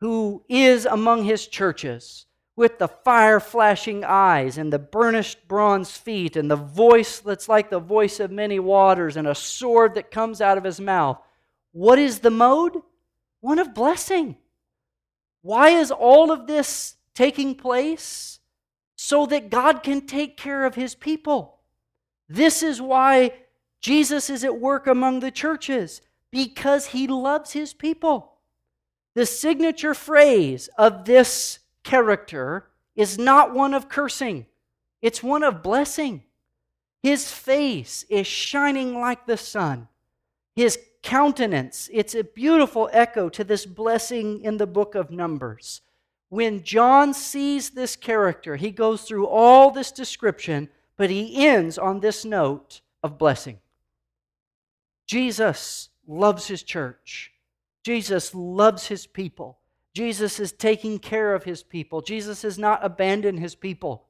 who 0.00 0.42
is 0.48 0.86
among 0.86 1.24
his 1.24 1.46
churches 1.46 2.24
with 2.56 2.78
the 2.78 2.88
fire 2.88 3.38
flashing 3.38 4.02
eyes 4.02 4.56
and 4.56 4.72
the 4.72 4.78
burnished 4.78 5.46
bronze 5.46 5.94
feet 5.94 6.36
and 6.36 6.50
the 6.50 6.56
voice 6.56 7.18
that's 7.18 7.50
like 7.50 7.68
the 7.68 7.80
voice 7.80 8.18
of 8.18 8.30
many 8.30 8.58
waters 8.58 9.18
and 9.18 9.28
a 9.28 9.34
sword 9.34 9.92
that 9.96 10.10
comes 10.10 10.40
out 10.40 10.56
of 10.56 10.64
his 10.64 10.80
mouth. 10.80 11.18
What 11.72 11.98
is 11.98 12.20
the 12.20 12.30
mode? 12.30 12.80
One 13.40 13.58
of 13.58 13.74
blessing. 13.74 14.36
Why 15.42 15.68
is 15.68 15.90
all 15.90 16.32
of 16.32 16.46
this 16.46 16.96
taking 17.12 17.54
place? 17.54 18.40
So 18.96 19.26
that 19.26 19.50
God 19.50 19.82
can 19.82 20.06
take 20.06 20.38
care 20.38 20.64
of 20.64 20.76
his 20.76 20.94
people. 20.94 21.58
This 22.26 22.62
is 22.62 22.80
why 22.80 23.32
Jesus 23.80 24.28
is 24.28 24.44
at 24.44 24.60
work 24.60 24.86
among 24.86 25.20
the 25.20 25.30
churches, 25.30 26.00
because 26.30 26.86
he 26.86 27.06
loves 27.06 27.52
his 27.52 27.72
people. 27.72 28.34
The 29.14 29.26
signature 29.26 29.94
phrase 29.94 30.68
of 30.78 31.04
this 31.04 31.60
character 31.82 32.68
is 32.94 33.18
not 33.18 33.54
one 33.54 33.74
of 33.74 33.88
cursing, 33.88 34.46
it's 35.00 35.22
one 35.22 35.42
of 35.42 35.62
blessing. 35.62 36.24
His 37.02 37.30
face 37.30 38.04
is 38.08 38.26
shining 38.26 38.98
like 38.98 39.24
the 39.26 39.36
sun. 39.36 39.86
His 40.56 40.78
countenance, 41.02 41.88
it's 41.92 42.16
a 42.16 42.24
beautiful 42.24 42.90
echo 42.92 43.28
to 43.28 43.44
this 43.44 43.64
blessing 43.64 44.42
in 44.42 44.56
the 44.56 44.66
book 44.66 44.96
of 44.96 45.12
Numbers. 45.12 45.82
When 46.28 46.64
John 46.64 47.14
sees 47.14 47.70
this 47.70 47.94
character, 47.94 48.56
he 48.56 48.72
goes 48.72 49.02
through 49.02 49.28
all 49.28 49.70
this 49.70 49.92
description, 49.92 50.68
but 50.96 51.08
he 51.08 51.46
ends 51.46 51.78
on 51.78 52.00
this 52.00 52.24
note 52.24 52.80
of 53.02 53.16
blessing. 53.16 53.60
Jesus 55.08 55.88
loves 56.06 56.46
his 56.46 56.62
church. 56.62 57.32
Jesus 57.82 58.34
loves 58.34 58.86
his 58.86 59.06
people. 59.06 59.58
Jesus 59.94 60.38
is 60.38 60.52
taking 60.52 60.98
care 60.98 61.34
of 61.34 61.44
his 61.44 61.62
people. 61.62 62.02
Jesus 62.02 62.42
has 62.42 62.58
not 62.58 62.84
abandoned 62.84 63.40
his 63.40 63.54
people. 63.54 64.04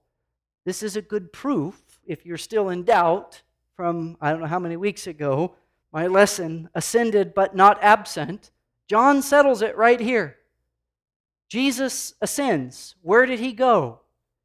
This 0.66 0.82
is 0.82 0.96
a 0.96 1.02
good 1.02 1.32
proof, 1.32 2.00
if 2.04 2.26
you're 2.26 2.36
still 2.36 2.68
in 2.68 2.84
doubt, 2.84 3.40
from 3.74 4.18
I 4.20 4.32
don't 4.32 4.40
know 4.40 4.46
how 4.46 4.58
many 4.58 4.76
weeks 4.76 5.06
ago, 5.06 5.54
my 5.92 6.08
lesson, 6.08 6.68
Ascended 6.74 7.32
but 7.32 7.54
not 7.56 7.82
absent. 7.82 8.50
John 8.88 9.22
settles 9.22 9.62
it 9.62 9.76
right 9.76 10.00
here. 10.00 10.36
Jesus 11.48 12.14
ascends. 12.20 12.96
Where 13.00 13.24
did 13.24 13.38
he 13.38 13.52
go? 13.52 14.00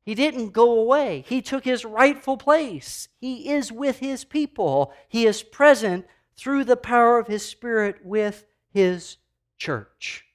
He 0.06 0.16
didn't 0.16 0.52
go 0.52 0.80
away. 0.80 1.24
He 1.28 1.42
took 1.42 1.66
his 1.66 1.84
rightful 1.84 2.38
place. 2.38 3.08
He 3.20 3.50
is 3.50 3.72
with 3.72 4.00
his 4.00 4.24
people. 4.24 4.94
He 5.08 5.26
is 5.26 5.44
present 5.44 6.06
through 6.38 6.64
the 6.64 6.78
power 6.78 7.20
of 7.20 7.28
his 7.28 7.46
Spirit 7.46 7.98
with 8.04 8.46
his 8.72 9.18
church. 9.58 10.26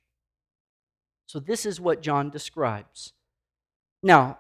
So, 1.27 1.39
this 1.39 1.67
is 1.67 1.81
what 1.81 2.03
John 2.03 2.31
describes. 2.31 3.13
Now, 4.03 4.39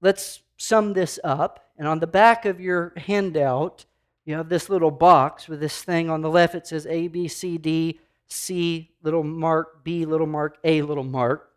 let's 0.00 0.42
sum 0.56 0.92
this 0.92 1.18
up. 1.24 1.70
And 1.78 1.86
on 1.86 2.00
the 2.00 2.06
back 2.06 2.44
of 2.46 2.60
your 2.60 2.92
handout, 2.96 3.84
you 4.24 4.34
have 4.34 4.48
this 4.48 4.68
little 4.68 4.90
box 4.90 5.48
with 5.48 5.60
this 5.60 5.82
thing 5.82 6.10
on 6.10 6.20
the 6.20 6.30
left. 6.30 6.54
It 6.54 6.66
says 6.66 6.86
A, 6.86 7.08
B, 7.08 7.28
C, 7.28 7.58
D, 7.58 8.00
C, 8.28 8.90
little 9.02 9.22
mark, 9.22 9.84
B, 9.84 10.04
little 10.04 10.26
mark, 10.26 10.58
A, 10.64 10.82
little 10.82 11.04
mark. 11.04 11.50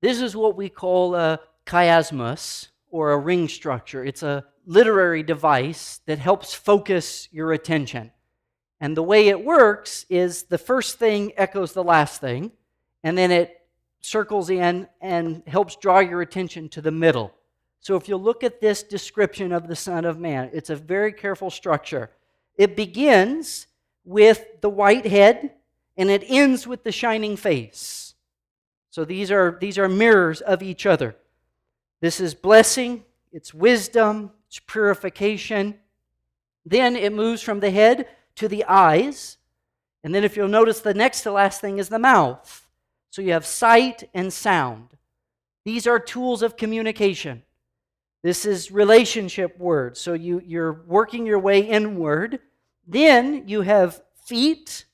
This 0.00 0.20
is 0.20 0.36
what 0.36 0.56
we 0.56 0.68
call 0.68 1.14
a 1.14 1.40
chiasmus 1.66 2.68
or 2.90 3.12
a 3.12 3.18
ring 3.18 3.48
structure. 3.48 4.04
It's 4.04 4.22
a 4.22 4.44
literary 4.66 5.22
device 5.22 6.00
that 6.06 6.18
helps 6.18 6.54
focus 6.54 7.28
your 7.32 7.52
attention. 7.52 8.12
And 8.82 8.96
the 8.96 9.02
way 9.02 9.28
it 9.28 9.44
works 9.44 10.04
is 10.10 10.42
the 10.42 10.58
first 10.58 10.98
thing 10.98 11.32
echoes 11.36 11.72
the 11.72 11.84
last 11.84 12.20
thing, 12.20 12.50
and 13.04 13.16
then 13.16 13.30
it 13.30 13.60
circles 14.00 14.50
in 14.50 14.88
and 15.00 15.44
helps 15.46 15.76
draw 15.76 16.00
your 16.00 16.20
attention 16.20 16.68
to 16.70 16.80
the 16.80 16.90
middle. 16.90 17.32
So 17.78 17.94
if 17.94 18.08
you 18.08 18.16
look 18.16 18.42
at 18.42 18.60
this 18.60 18.82
description 18.82 19.52
of 19.52 19.68
the 19.68 19.76
Son 19.76 20.04
of 20.04 20.18
Man, 20.18 20.50
it's 20.52 20.68
a 20.68 20.74
very 20.74 21.12
careful 21.12 21.48
structure. 21.48 22.10
It 22.56 22.74
begins 22.74 23.68
with 24.04 24.44
the 24.62 24.68
white 24.68 25.06
head 25.06 25.52
and 25.96 26.10
it 26.10 26.24
ends 26.26 26.66
with 26.66 26.82
the 26.82 26.90
shining 26.90 27.36
face. 27.36 28.14
So 28.90 29.04
these 29.04 29.30
are, 29.30 29.58
these 29.60 29.78
are 29.78 29.88
mirrors 29.88 30.40
of 30.40 30.60
each 30.60 30.86
other. 30.86 31.14
This 32.00 32.18
is 32.18 32.34
blessing, 32.34 33.04
it's 33.30 33.54
wisdom, 33.54 34.32
it's 34.48 34.58
purification. 34.58 35.78
Then 36.66 36.96
it 36.96 37.12
moves 37.12 37.42
from 37.42 37.60
the 37.60 37.70
head 37.70 38.08
to 38.36 38.48
the 38.48 38.64
eyes. 38.64 39.38
And 40.04 40.14
then 40.14 40.24
if 40.24 40.36
you'll 40.36 40.48
notice, 40.48 40.80
the 40.80 40.94
next 40.94 41.22
to 41.22 41.32
last 41.32 41.60
thing 41.60 41.78
is 41.78 41.88
the 41.88 41.98
mouth. 41.98 42.68
So 43.10 43.22
you 43.22 43.32
have 43.32 43.46
sight 43.46 44.08
and 44.14 44.32
sound. 44.32 44.88
These 45.64 45.86
are 45.86 45.98
tools 45.98 46.42
of 46.42 46.56
communication. 46.56 47.42
This 48.22 48.46
is 48.46 48.70
relationship 48.70 49.58
words. 49.58 50.00
So 50.00 50.12
you, 50.14 50.40
you're 50.44 50.84
working 50.86 51.26
your 51.26 51.38
way 51.38 51.60
inward. 51.60 52.40
Then 52.86 53.48
you 53.48 53.62
have 53.62 54.02
feet 54.24 54.86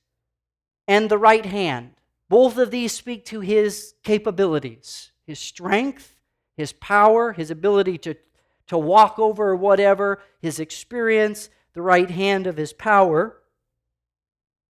and 0.87 1.11
the 1.11 1.19
right 1.19 1.45
hand. 1.45 1.93
Both 2.29 2.59
of 2.59 2.71
these 2.71 2.93
speak 2.93 3.25
to 3.27 3.41
his 3.41 3.95
capabilities, 4.03 5.13
his 5.27 5.39
strength, 5.39 6.17
his 6.57 6.73
power, 6.73 7.33
his 7.33 7.51
ability 7.51 7.99
to, 7.99 8.15
to 8.67 8.77
walk 8.77 9.19
over 9.19 9.55
whatever, 9.55 10.21
his 10.41 10.59
experience, 10.61 11.49
the 11.79 11.83
right 11.83 12.11
hand 12.11 12.47
of 12.47 12.57
his 12.57 12.73
power. 12.73 13.39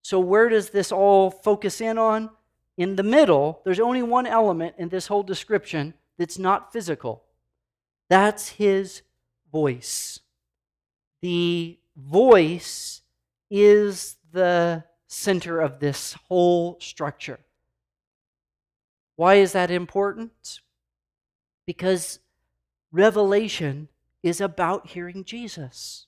So, 0.03 0.19
where 0.19 0.49
does 0.49 0.69
this 0.69 0.91
all 0.91 1.31
focus 1.31 1.81
in 1.81 1.97
on? 1.97 2.29
in 2.77 2.95
the 2.95 3.03
middle, 3.03 3.61
there's 3.65 3.79
only 3.79 4.03
one 4.03 4.27
element 4.27 4.75
in 4.77 4.89
this 4.89 5.07
whole 5.07 5.23
description 5.23 5.95
that's 6.17 6.37
not 6.37 6.71
physical. 6.71 7.23
That's 8.07 8.49
his 8.49 9.01
voice. 9.51 10.19
The 11.21 11.79
voice 11.95 13.01
is 13.49 14.17
the 14.31 14.83
center 15.07 15.59
of 15.59 15.79
this 15.79 16.13
whole 16.27 16.79
structure. 16.79 17.39
Why 19.15 19.35
is 19.35 19.53
that 19.53 19.71
important? 19.71 20.59
Because 21.65 22.19
revelation 22.91 23.87
is 24.21 24.39
about 24.39 24.87
hearing 24.87 25.23
Jesus. 25.23 26.05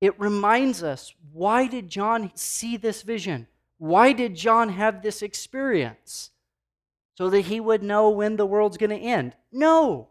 It 0.00 0.18
reminds 0.18 0.82
us 0.82 1.14
why 1.32 1.66
did 1.66 1.88
John 1.88 2.30
see 2.34 2.76
this 2.76 3.02
vision? 3.02 3.46
Why 3.78 4.12
did 4.12 4.34
John 4.34 4.70
have 4.70 5.02
this 5.02 5.22
experience? 5.22 6.30
So 7.16 7.30
that 7.30 7.42
he 7.42 7.58
would 7.58 7.82
know 7.82 8.10
when 8.10 8.36
the 8.36 8.46
world's 8.46 8.76
going 8.76 8.90
to 8.90 8.96
end? 8.96 9.34
No. 9.50 10.08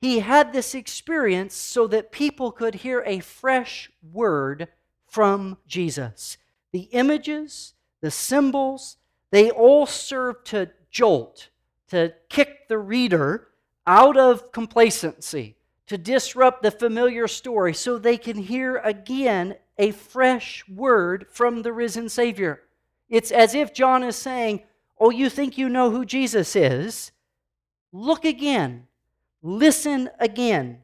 He 0.00 0.20
had 0.20 0.52
this 0.52 0.74
experience 0.74 1.54
so 1.54 1.86
that 1.88 2.12
people 2.12 2.52
could 2.52 2.76
hear 2.76 3.02
a 3.04 3.20
fresh 3.20 3.90
word 4.12 4.68
from 5.08 5.58
Jesus. 5.66 6.36
The 6.72 6.88
images, 6.92 7.74
the 8.00 8.10
symbols, 8.10 8.96
they 9.30 9.50
all 9.50 9.86
serve 9.86 10.44
to 10.44 10.70
jolt, 10.90 11.48
to 11.88 12.14
kick 12.28 12.68
the 12.68 12.78
reader 12.78 13.48
out 13.86 14.16
of 14.16 14.52
complacency, 14.52 15.55
to 15.86 15.98
disrupt 15.98 16.62
the 16.62 16.70
familiar 16.70 17.28
story 17.28 17.72
so 17.74 17.98
they 17.98 18.16
can 18.16 18.36
hear 18.36 18.76
again 18.78 19.56
a 19.78 19.90
fresh 19.90 20.66
word 20.68 21.26
from 21.30 21.62
the 21.62 21.72
risen 21.72 22.08
Savior. 22.08 22.62
It's 23.08 23.30
as 23.30 23.54
if 23.54 23.72
John 23.72 24.02
is 24.02 24.16
saying, 24.16 24.62
Oh, 24.98 25.10
you 25.10 25.28
think 25.28 25.58
you 25.58 25.68
know 25.68 25.90
who 25.90 26.04
Jesus 26.04 26.56
is? 26.56 27.12
Look 27.92 28.24
again. 28.24 28.86
Listen 29.42 30.08
again. 30.18 30.78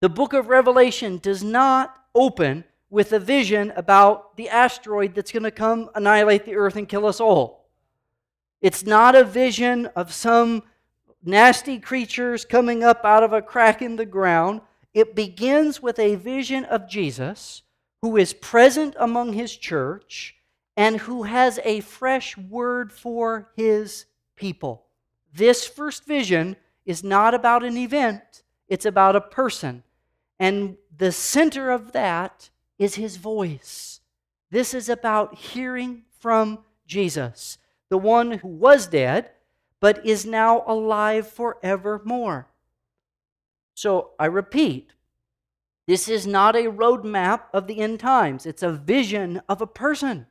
The 0.00 0.08
book 0.08 0.32
of 0.32 0.48
Revelation 0.48 1.18
does 1.18 1.42
not 1.42 1.96
open 2.14 2.64
with 2.90 3.12
a 3.12 3.18
vision 3.18 3.72
about 3.76 4.36
the 4.36 4.48
asteroid 4.48 5.14
that's 5.14 5.32
going 5.32 5.42
to 5.42 5.50
come 5.50 5.90
annihilate 5.94 6.44
the 6.44 6.56
earth 6.56 6.76
and 6.76 6.88
kill 6.88 7.06
us 7.06 7.20
all. 7.20 7.68
It's 8.60 8.84
not 8.84 9.14
a 9.14 9.24
vision 9.24 9.86
of 9.96 10.12
some 10.12 10.62
nasty 11.22 11.78
creatures 11.78 12.44
coming 12.44 12.82
up 12.82 13.04
out 13.04 13.22
of 13.22 13.32
a 13.32 13.42
crack 13.42 13.82
in 13.82 13.96
the 13.96 14.06
ground. 14.06 14.60
It 14.94 15.14
begins 15.14 15.82
with 15.82 15.98
a 15.98 16.14
vision 16.16 16.64
of 16.64 16.88
Jesus 16.88 17.62
who 18.02 18.16
is 18.16 18.32
present 18.32 18.94
among 18.98 19.32
his 19.32 19.56
church 19.56 20.36
and 20.76 20.98
who 20.98 21.24
has 21.24 21.58
a 21.64 21.80
fresh 21.80 22.36
word 22.36 22.92
for 22.92 23.50
his 23.56 24.06
people. 24.36 24.86
This 25.34 25.66
first 25.66 26.06
vision 26.06 26.56
is 26.86 27.02
not 27.02 27.34
about 27.34 27.64
an 27.64 27.76
event, 27.76 28.42
it's 28.68 28.86
about 28.86 29.16
a 29.16 29.20
person. 29.20 29.82
And 30.38 30.76
the 30.96 31.12
center 31.12 31.70
of 31.70 31.92
that 31.92 32.50
is 32.78 32.94
his 32.94 33.16
voice. 33.16 34.00
This 34.50 34.72
is 34.72 34.88
about 34.88 35.34
hearing 35.34 36.04
from 36.20 36.60
Jesus, 36.86 37.58
the 37.88 37.98
one 37.98 38.30
who 38.32 38.48
was 38.48 38.86
dead, 38.86 39.30
but 39.80 40.04
is 40.04 40.26
now 40.26 40.64
alive 40.66 41.28
forevermore. 41.28 42.48
So 43.74 44.10
I 44.18 44.26
repeat, 44.26 44.92
This 45.86 46.08
is 46.08 46.26
not 46.26 46.56
a 46.56 46.70
roadmap 46.70 47.42
of 47.52 47.66
the 47.66 47.80
end 47.80 48.00
times, 48.00 48.46
it's 48.46 48.62
a 48.62 48.72
vision 48.72 49.40
of 49.48 49.60
a 49.60 49.66
person. 49.66 50.26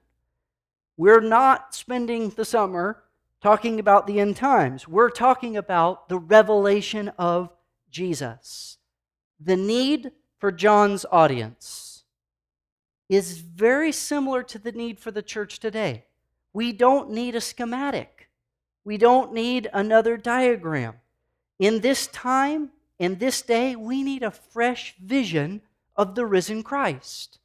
We're 0.97 1.21
not 1.21 1.75
spending 1.75 2.29
the 2.29 2.45
summer 2.45 3.03
talking 3.41 3.79
about 3.79 4.07
the 4.07 4.19
end 4.19 4.35
times. 4.35 4.87
We're 4.87 5.11
talking 5.11 5.55
about 5.55 6.09
the 6.09 6.17
revelation 6.17 7.09
of 7.19 7.51
Jesus. 7.91 8.77
The 9.39 9.55
need 9.55 10.11
for 10.39 10.51
John's 10.51 11.05
audience 11.11 12.03
is 13.09 13.37
very 13.37 13.91
similar 13.91 14.41
to 14.43 14.57
the 14.57 14.71
need 14.71 14.99
for 14.99 15.11
the 15.11 15.21
church 15.21 15.59
today. 15.59 16.05
We 16.51 16.73
don't 16.73 17.11
need 17.11 17.35
a 17.35 17.41
schematic, 17.41 18.16
we 18.87 18.97
don't 18.97 19.33
need 19.33 19.69
another 19.73 20.15
diagram. 20.15 20.93
In 21.59 21.81
this 21.81 22.07
time, 22.07 22.69
in 22.97 23.17
this 23.17 23.41
day, 23.41 23.75
we 23.75 24.01
need 24.01 24.23
a 24.23 24.31
fresh 24.31 24.95
vision 25.03 25.61
of 25.97 26.15
the 26.15 26.25
risen 26.25 26.63
Christ. 26.63 27.39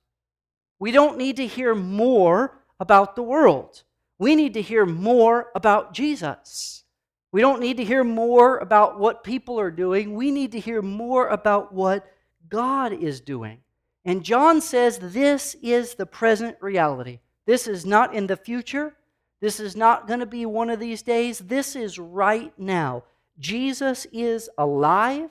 We 0.78 0.93
don't 0.93 1.18
need 1.18 1.34
to 1.38 1.47
hear 1.49 1.74
more 1.74 2.61
about 2.78 3.16
the 3.16 3.24
world. 3.24 3.82
We 4.20 4.36
need 4.36 4.55
to 4.55 4.62
hear 4.62 4.86
more 4.86 5.51
about 5.57 5.93
Jesus. 5.93 6.84
We 7.32 7.40
don't 7.40 7.61
need 7.61 7.78
to 7.78 7.84
hear 7.84 8.05
more 8.05 8.59
about 8.59 9.01
what 9.01 9.24
people 9.24 9.59
are 9.59 9.72
doing. 9.72 10.14
We 10.14 10.30
need 10.30 10.53
to 10.53 10.61
hear 10.61 10.80
more 10.80 11.26
about 11.26 11.74
what 11.74 12.07
God 12.49 12.93
is 12.93 13.20
doing. 13.20 13.59
And 14.05 14.22
John 14.22 14.61
says 14.61 14.97
this 14.97 15.57
is 15.61 15.97
the 15.97 16.07
present 16.07 16.57
reality. 16.61 17.18
This 17.47 17.66
is 17.66 17.84
not 17.84 18.14
in 18.14 18.28
the 18.28 18.36
future. 18.36 18.95
This 19.43 19.59
is 19.59 19.74
not 19.74 20.07
going 20.07 20.20
to 20.20 20.26
be 20.26 20.47
one 20.47 20.70
of 20.70 20.78
these 20.78 21.03
days. 21.03 21.40
This 21.40 21.74
is 21.74 21.99
right 21.99 22.57
now. 22.57 23.03
Jesus 23.40 24.07
is 24.12 24.49
alive 24.57 25.30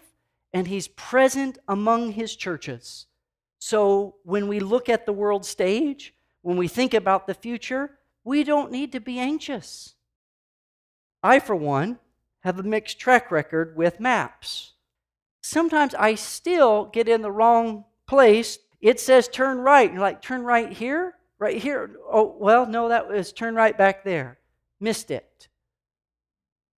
and 0.54 0.68
he's 0.68 0.90
present 0.90 1.58
among 1.66 2.12
his 2.12 2.36
churches. 2.36 3.06
So 3.58 4.16
when 4.24 4.50
we 4.50 4.60
look 4.60 4.90
at 4.90 5.06
the 5.06 5.14
world 5.14 5.46
stage, 5.46 6.14
when 6.42 6.58
we 6.58 6.68
think 6.68 6.94
about 6.94 7.26
the 7.26 7.34
future, 7.34 7.92
we 8.26 8.44
don't 8.44 8.70
need 8.70 8.92
to 8.92 9.00
be 9.00 9.18
anxious. 9.18 9.96
I, 11.24 11.40
for 11.40 11.56
one, 11.56 11.98
have 12.42 12.60
a 12.60 12.64
mixed 12.64 13.00
track 13.00 13.32
record 13.32 13.78
with 13.78 14.02
maps. 14.02 14.74
Sometimes 15.42 15.96
I 15.96 16.16
still 16.16 16.84
get 16.84 17.08
in 17.08 17.22
the 17.22 17.32
wrong 17.32 17.86
place. 18.08 18.60
It 18.82 19.00
says 19.00 19.30
turn 19.30 19.60
right. 19.60 19.90
You're 19.90 20.02
like, 20.02 20.22
turn 20.22 20.44
right 20.44 20.74
here? 20.74 21.16
Right 21.42 21.58
here? 21.58 21.90
Oh, 22.08 22.36
well, 22.40 22.68
no, 22.68 22.90
that 22.90 23.10
was 23.10 23.34
turn 23.34 23.56
right 23.56 23.76
back 23.76 24.04
there. 24.04 24.38
Missed 24.80 25.10
it. 25.10 25.48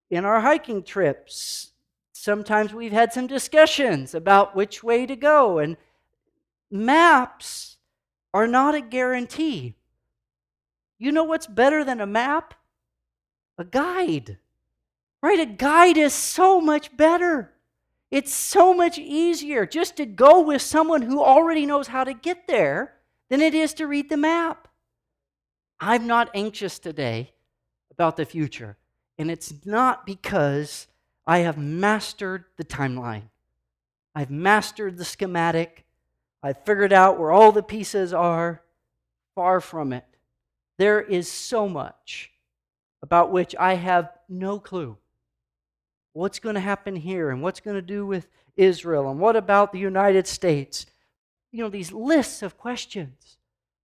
In 0.09 0.23
our 0.23 0.39
hiking 0.39 0.83
trips, 0.83 1.71
sometimes 2.13 2.73
we've 2.73 2.93
had 2.93 3.11
some 3.11 3.27
discussions 3.27 4.15
about 4.15 4.55
which 4.55 4.81
way 4.81 5.05
to 5.05 5.17
go, 5.17 5.59
and 5.59 5.75
maps 6.71 7.75
are 8.33 8.47
not 8.47 8.73
a 8.73 8.79
guarantee. 8.79 9.75
You 10.97 11.11
know 11.11 11.25
what's 11.25 11.45
better 11.45 11.83
than 11.83 11.99
a 11.99 12.07
map? 12.07 12.53
A 13.57 13.65
guide. 13.65 14.37
Right? 15.21 15.41
A 15.41 15.45
guide 15.45 15.97
is 15.97 16.13
so 16.13 16.61
much 16.61 16.95
better. 16.95 17.51
It's 18.11 18.33
so 18.33 18.73
much 18.73 18.97
easier 18.97 19.65
just 19.65 19.97
to 19.97 20.05
go 20.05 20.39
with 20.39 20.61
someone 20.61 21.01
who 21.01 21.21
already 21.21 21.65
knows 21.65 21.87
how 21.87 22.05
to 22.05 22.13
get 22.13 22.47
there 22.47 22.93
than 23.29 23.41
it 23.41 23.53
is 23.53 23.73
to 23.75 23.87
read 23.87 24.09
the 24.09 24.17
map. 24.17 24.67
I'm 25.79 26.07
not 26.07 26.29
anxious 26.33 26.79
today 26.79 27.31
about 27.91 28.17
the 28.17 28.25
future, 28.25 28.77
and 29.17 29.29
it's 29.29 29.65
not 29.65 30.05
because 30.05 30.87
I 31.25 31.39
have 31.39 31.57
mastered 31.57 32.45
the 32.57 32.63
timeline. 32.63 33.29
I've 34.15 34.31
mastered 34.31 34.97
the 34.97 35.05
schematic. 35.05 35.85
I've 36.41 36.63
figured 36.65 36.93
out 36.93 37.19
where 37.19 37.31
all 37.31 37.51
the 37.51 37.63
pieces 37.63 38.13
are. 38.13 38.61
Far 39.35 39.61
from 39.61 39.93
it. 39.93 40.05
There 40.77 41.01
is 41.01 41.31
so 41.31 41.67
much 41.67 42.31
about 43.01 43.31
which 43.31 43.55
I 43.59 43.75
have 43.75 44.11
no 44.29 44.59
clue. 44.59 44.97
What's 46.13 46.39
going 46.39 46.55
to 46.55 46.61
happen 46.61 46.95
here 46.95 47.31
and 47.31 47.41
what's 47.41 47.59
going 47.59 47.75
to 47.75 47.81
do 47.81 48.05
with 48.05 48.27
Israel 48.55 49.09
and 49.09 49.19
what 49.19 49.35
about 49.35 49.71
the 49.71 49.79
United 49.79 50.27
States? 50.27 50.85
You 51.53 51.63
know, 51.63 51.69
these 51.69 51.93
lists 51.93 52.41
of 52.41 52.57
questions. 52.57 53.37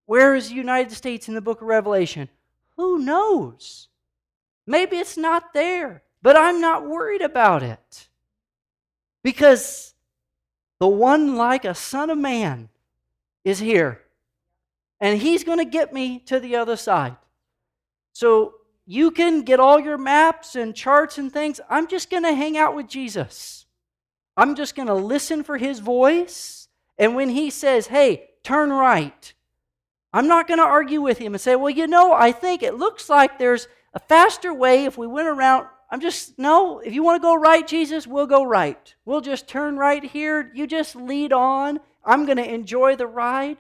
Where 0.06 0.36
is 0.36 0.50
the 0.50 0.56
United 0.56 0.92
States 0.92 1.30
in 1.30 1.36
the 1.36 1.42
book 1.42 1.62
of 1.62 1.68
Revelation? 1.68 2.28
Who 2.76 2.98
knows? 2.98 3.88
Maybe 4.66 4.98
it's 4.98 5.18
not 5.18 5.54
there, 5.54 6.04
but 6.22 6.36
I'm 6.36 6.60
not 6.60 6.86
worried 6.86 7.22
about 7.22 7.64
it. 7.64 8.10
Because 9.24 9.94
the 10.80 10.88
one 10.88 11.36
like 11.36 11.64
a 11.64 11.76
son 11.76 12.10
of 12.10 12.18
man 12.18 12.70
is 13.46 13.60
here 13.60 14.02
and 15.00 15.22
he's 15.22 15.44
going 15.44 15.60
to 15.60 15.66
get 15.66 15.94
me 15.94 16.20
to 16.20 16.40
the 16.40 16.56
other 16.56 16.76
side. 16.76 17.16
So 18.14 18.56
you 18.86 19.12
can 19.12 19.44
get 19.44 19.60
all 19.60 19.80
your 19.80 19.98
maps 19.98 20.56
and 20.56 20.76
charts 20.76 21.18
and 21.18 21.32
things. 21.32 21.62
I'm 21.70 21.88
just 21.88 22.10
going 22.10 22.24
to 22.24 22.34
hang 22.34 22.58
out 22.58 22.76
with 22.76 22.88
Jesus. 22.88 23.66
I'm 24.36 24.56
just 24.56 24.76
going 24.76 24.88
to 24.88 24.96
listen 24.96 25.44
for 25.44 25.58
his 25.58 25.80
voice. 25.80 26.59
And 27.00 27.16
when 27.16 27.30
he 27.30 27.50
says, 27.50 27.88
hey, 27.88 28.30
turn 28.44 28.70
right, 28.72 29.34
I'm 30.14 30.28
not 30.28 30.48
going 30.48 30.60
to 30.60 30.66
argue 30.66 31.02
with 31.02 31.18
him 31.18 31.34
and 31.34 31.42
say, 31.42 31.56
well, 31.56 31.70
you 31.70 31.88
know, 31.88 32.14
I 32.14 32.32
think 32.32 32.62
it 32.62 32.76
looks 32.76 33.10
like 33.10 33.40
there's 33.40 33.68
a 33.94 34.00
faster 34.00 34.54
way 34.54 34.86
if 34.86 34.98
we 34.98 35.08
went 35.08 35.30
around. 35.30 35.68
I'm 35.90 36.02
just, 36.02 36.38
no, 36.38 36.80
if 36.80 36.94
you 36.94 37.02
want 37.02 37.22
to 37.22 37.26
go 37.26 37.36
right, 37.36 37.66
Jesus, 37.66 38.06
we'll 38.06 38.28
go 38.28 38.44
right. 38.44 38.94
We'll 39.06 39.22
just 39.22 39.48
turn 39.48 39.78
right 39.78 40.04
here. 40.04 40.52
You 40.54 40.68
just 40.68 40.96
lead 40.96 41.34
on. 41.34 41.80
I'm 42.04 42.26
going 42.26 42.38
to 42.38 42.54
enjoy 42.54 42.96
the 42.96 43.08
ride. 43.08 43.58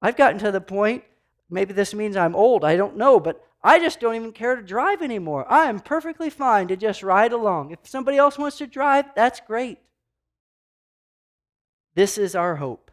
I've 0.00 0.16
gotten 0.16 0.38
to 0.40 0.52
the 0.52 0.60
point, 0.60 1.04
maybe 1.48 1.72
this 1.72 1.94
means 1.94 2.16
I'm 2.16 2.34
old, 2.34 2.64
I 2.64 2.76
don't 2.76 2.96
know, 2.96 3.20
but 3.20 3.44
I 3.62 3.78
just 3.78 4.00
don't 4.00 4.16
even 4.16 4.32
care 4.32 4.56
to 4.56 4.62
drive 4.62 5.00
anymore. 5.00 5.46
I 5.48 5.66
am 5.66 5.78
perfectly 5.78 6.28
fine 6.28 6.66
to 6.68 6.76
just 6.76 7.04
ride 7.04 7.32
along. 7.32 7.70
If 7.70 7.78
somebody 7.84 8.16
else 8.16 8.36
wants 8.36 8.58
to 8.58 8.66
drive, 8.66 9.06
that's 9.14 9.40
great. 9.40 9.78
This 11.94 12.18
is 12.18 12.34
our 12.34 12.56
hope. 12.56 12.90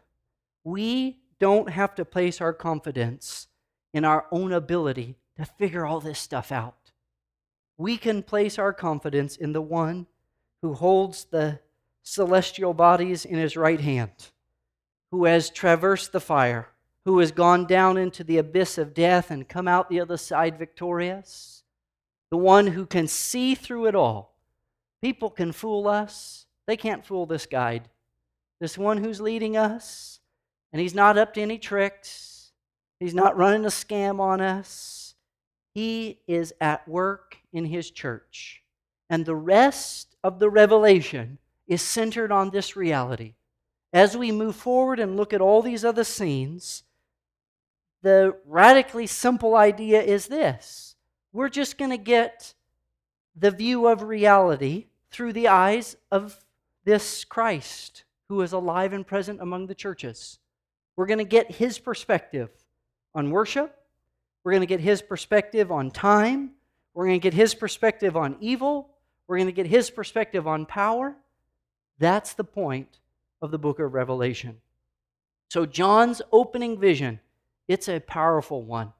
We 0.64 1.18
don't 1.38 1.70
have 1.70 1.94
to 1.96 2.04
place 2.04 2.40
our 2.40 2.52
confidence 2.52 3.48
in 3.92 4.04
our 4.04 4.26
own 4.30 4.52
ability 4.52 5.16
to 5.36 5.44
figure 5.44 5.86
all 5.86 6.00
this 6.00 6.18
stuff 6.18 6.52
out. 6.52 6.92
We 7.78 7.96
can 7.96 8.22
place 8.22 8.58
our 8.58 8.72
confidence 8.72 9.36
in 9.36 9.52
the 9.52 9.62
one 9.62 10.06
who 10.60 10.74
holds 10.74 11.24
the 11.24 11.60
celestial 12.02 12.74
bodies 12.74 13.24
in 13.24 13.38
his 13.38 13.56
right 13.56 13.80
hand, 13.80 14.10
who 15.10 15.24
has 15.24 15.48
traversed 15.48 16.12
the 16.12 16.20
fire 16.20 16.68
who 17.04 17.18
has 17.18 17.32
gone 17.32 17.66
down 17.66 17.96
into 17.96 18.22
the 18.22 18.38
abyss 18.38 18.78
of 18.78 18.94
death 18.94 19.30
and 19.30 19.48
come 19.48 19.66
out 19.66 19.88
the 19.88 20.00
other 20.00 20.16
side 20.16 20.58
victorious, 20.58 21.62
the 22.30 22.36
one 22.36 22.68
who 22.68 22.86
can 22.86 23.08
see 23.08 23.54
through 23.54 23.86
it 23.86 23.94
all. 23.94 24.36
People 25.00 25.30
can 25.30 25.52
fool 25.52 25.88
us, 25.88 26.46
they 26.66 26.76
can't 26.76 27.04
fool 27.04 27.26
this 27.26 27.46
guide. 27.46 27.88
This 28.60 28.76
one 28.76 28.98
who's 28.98 29.22
leading 29.22 29.56
us, 29.56 30.20
and 30.70 30.80
he's 30.80 30.94
not 30.94 31.16
up 31.16 31.34
to 31.34 31.40
any 31.40 31.58
tricks, 31.58 32.52
he's 33.00 33.14
not 33.14 33.36
running 33.36 33.64
a 33.64 33.68
scam 33.68 34.20
on 34.20 34.42
us. 34.42 35.14
He 35.72 36.20
is 36.28 36.52
at 36.60 36.86
work 36.86 37.38
in 37.52 37.64
his 37.64 37.90
church. 37.90 38.62
And 39.08 39.24
the 39.24 39.34
rest 39.34 40.14
of 40.22 40.38
the 40.38 40.50
revelation 40.50 41.38
is 41.66 41.80
centered 41.80 42.30
on 42.30 42.50
this 42.50 42.76
reality. 42.76 43.34
As 43.92 44.16
we 44.16 44.30
move 44.30 44.56
forward 44.56 45.00
and 45.00 45.16
look 45.16 45.32
at 45.32 45.40
all 45.40 45.62
these 45.62 45.84
other 45.84 46.04
scenes, 46.04 46.84
the 48.02 48.36
radically 48.44 49.06
simple 49.06 49.56
idea 49.56 50.02
is 50.02 50.26
this 50.26 50.94
we're 51.32 51.48
just 51.48 51.78
going 51.78 51.90
to 51.90 51.96
get 51.96 52.54
the 53.36 53.50
view 53.50 53.86
of 53.86 54.02
reality 54.02 54.86
through 55.10 55.32
the 55.32 55.48
eyes 55.48 55.96
of 56.10 56.44
this 56.84 57.24
Christ 57.24 58.04
who 58.30 58.42
is 58.42 58.52
alive 58.52 58.92
and 58.92 59.04
present 59.04 59.40
among 59.40 59.66
the 59.66 59.74
churches. 59.74 60.38
We're 60.94 61.06
going 61.06 61.18
to 61.18 61.24
get 61.24 61.50
his 61.50 61.80
perspective 61.80 62.48
on 63.12 63.32
worship. 63.32 63.76
We're 64.44 64.52
going 64.52 64.62
to 64.62 64.66
get 64.66 64.78
his 64.78 65.02
perspective 65.02 65.72
on 65.72 65.90
time. 65.90 66.52
We're 66.94 67.06
going 67.06 67.18
to 67.18 67.22
get 67.24 67.34
his 67.34 67.56
perspective 67.56 68.16
on 68.16 68.36
evil. 68.40 68.90
We're 69.26 69.38
going 69.38 69.48
to 69.48 69.52
get 69.52 69.66
his 69.66 69.90
perspective 69.90 70.46
on 70.46 70.64
power. 70.64 71.16
That's 71.98 72.34
the 72.34 72.44
point 72.44 73.00
of 73.42 73.50
the 73.50 73.58
book 73.58 73.80
of 73.80 73.94
Revelation. 73.94 74.58
So, 75.48 75.66
John's 75.66 76.22
opening 76.30 76.78
vision 76.78 77.18
it's 77.66 77.88
a 77.88 77.98
powerful 77.98 78.62
one, 78.62 78.92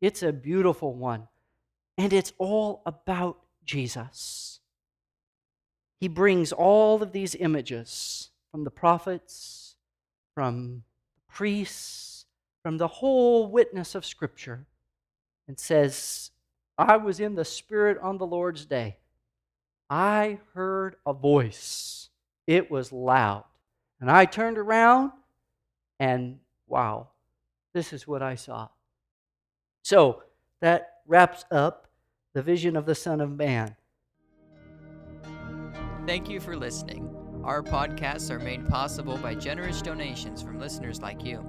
it's 0.00 0.24
a 0.24 0.32
beautiful 0.32 0.92
one, 0.92 1.28
and 1.96 2.12
it's 2.12 2.32
all 2.36 2.82
about 2.84 3.38
Jesus. 3.64 4.58
He 6.00 6.08
brings 6.08 6.50
all 6.50 7.00
of 7.00 7.12
these 7.12 7.36
images 7.36 8.30
from 8.52 8.62
the 8.62 8.70
prophets, 8.70 9.74
from 10.34 10.84
the 11.16 11.34
priests, 11.34 12.26
from 12.62 12.78
the 12.78 12.86
whole 12.86 13.50
witness 13.50 13.96
of 13.96 14.06
Scripture, 14.06 14.66
and 15.48 15.58
says, 15.58 16.30
I 16.78 16.98
was 16.98 17.18
in 17.18 17.34
the 17.34 17.44
Spirit 17.44 17.98
on 18.00 18.18
the 18.18 18.26
Lord's 18.26 18.66
day. 18.66 18.98
I 19.90 20.38
heard 20.54 20.96
a 21.04 21.12
voice. 21.12 22.10
It 22.46 22.70
was 22.70 22.92
loud. 22.92 23.44
And 24.00 24.10
I 24.10 24.24
turned 24.24 24.58
around, 24.58 25.12
and 25.98 26.38
wow, 26.66 27.08
this 27.74 27.92
is 27.92 28.06
what 28.06 28.22
I 28.22 28.34
saw. 28.34 28.68
So 29.82 30.22
that 30.60 31.00
wraps 31.06 31.44
up 31.50 31.88
the 32.34 32.42
vision 32.42 32.76
of 32.76 32.86
the 32.86 32.94
Son 32.94 33.20
of 33.20 33.30
Man. 33.30 33.76
Thank 36.06 36.28
you 36.28 36.40
for 36.40 36.56
listening. 36.56 37.11
Our 37.44 37.62
podcasts 37.62 38.30
are 38.30 38.38
made 38.38 38.66
possible 38.68 39.18
by 39.18 39.34
generous 39.34 39.82
donations 39.82 40.40
from 40.42 40.60
listeners 40.60 41.02
like 41.02 41.24
you. 41.24 41.44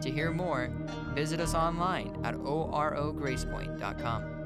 To 0.00 0.10
hear 0.10 0.32
more, 0.32 0.72
visit 1.14 1.38
us 1.40 1.54
online 1.54 2.18
at 2.24 2.34
orogracepoint.com. 2.34 4.37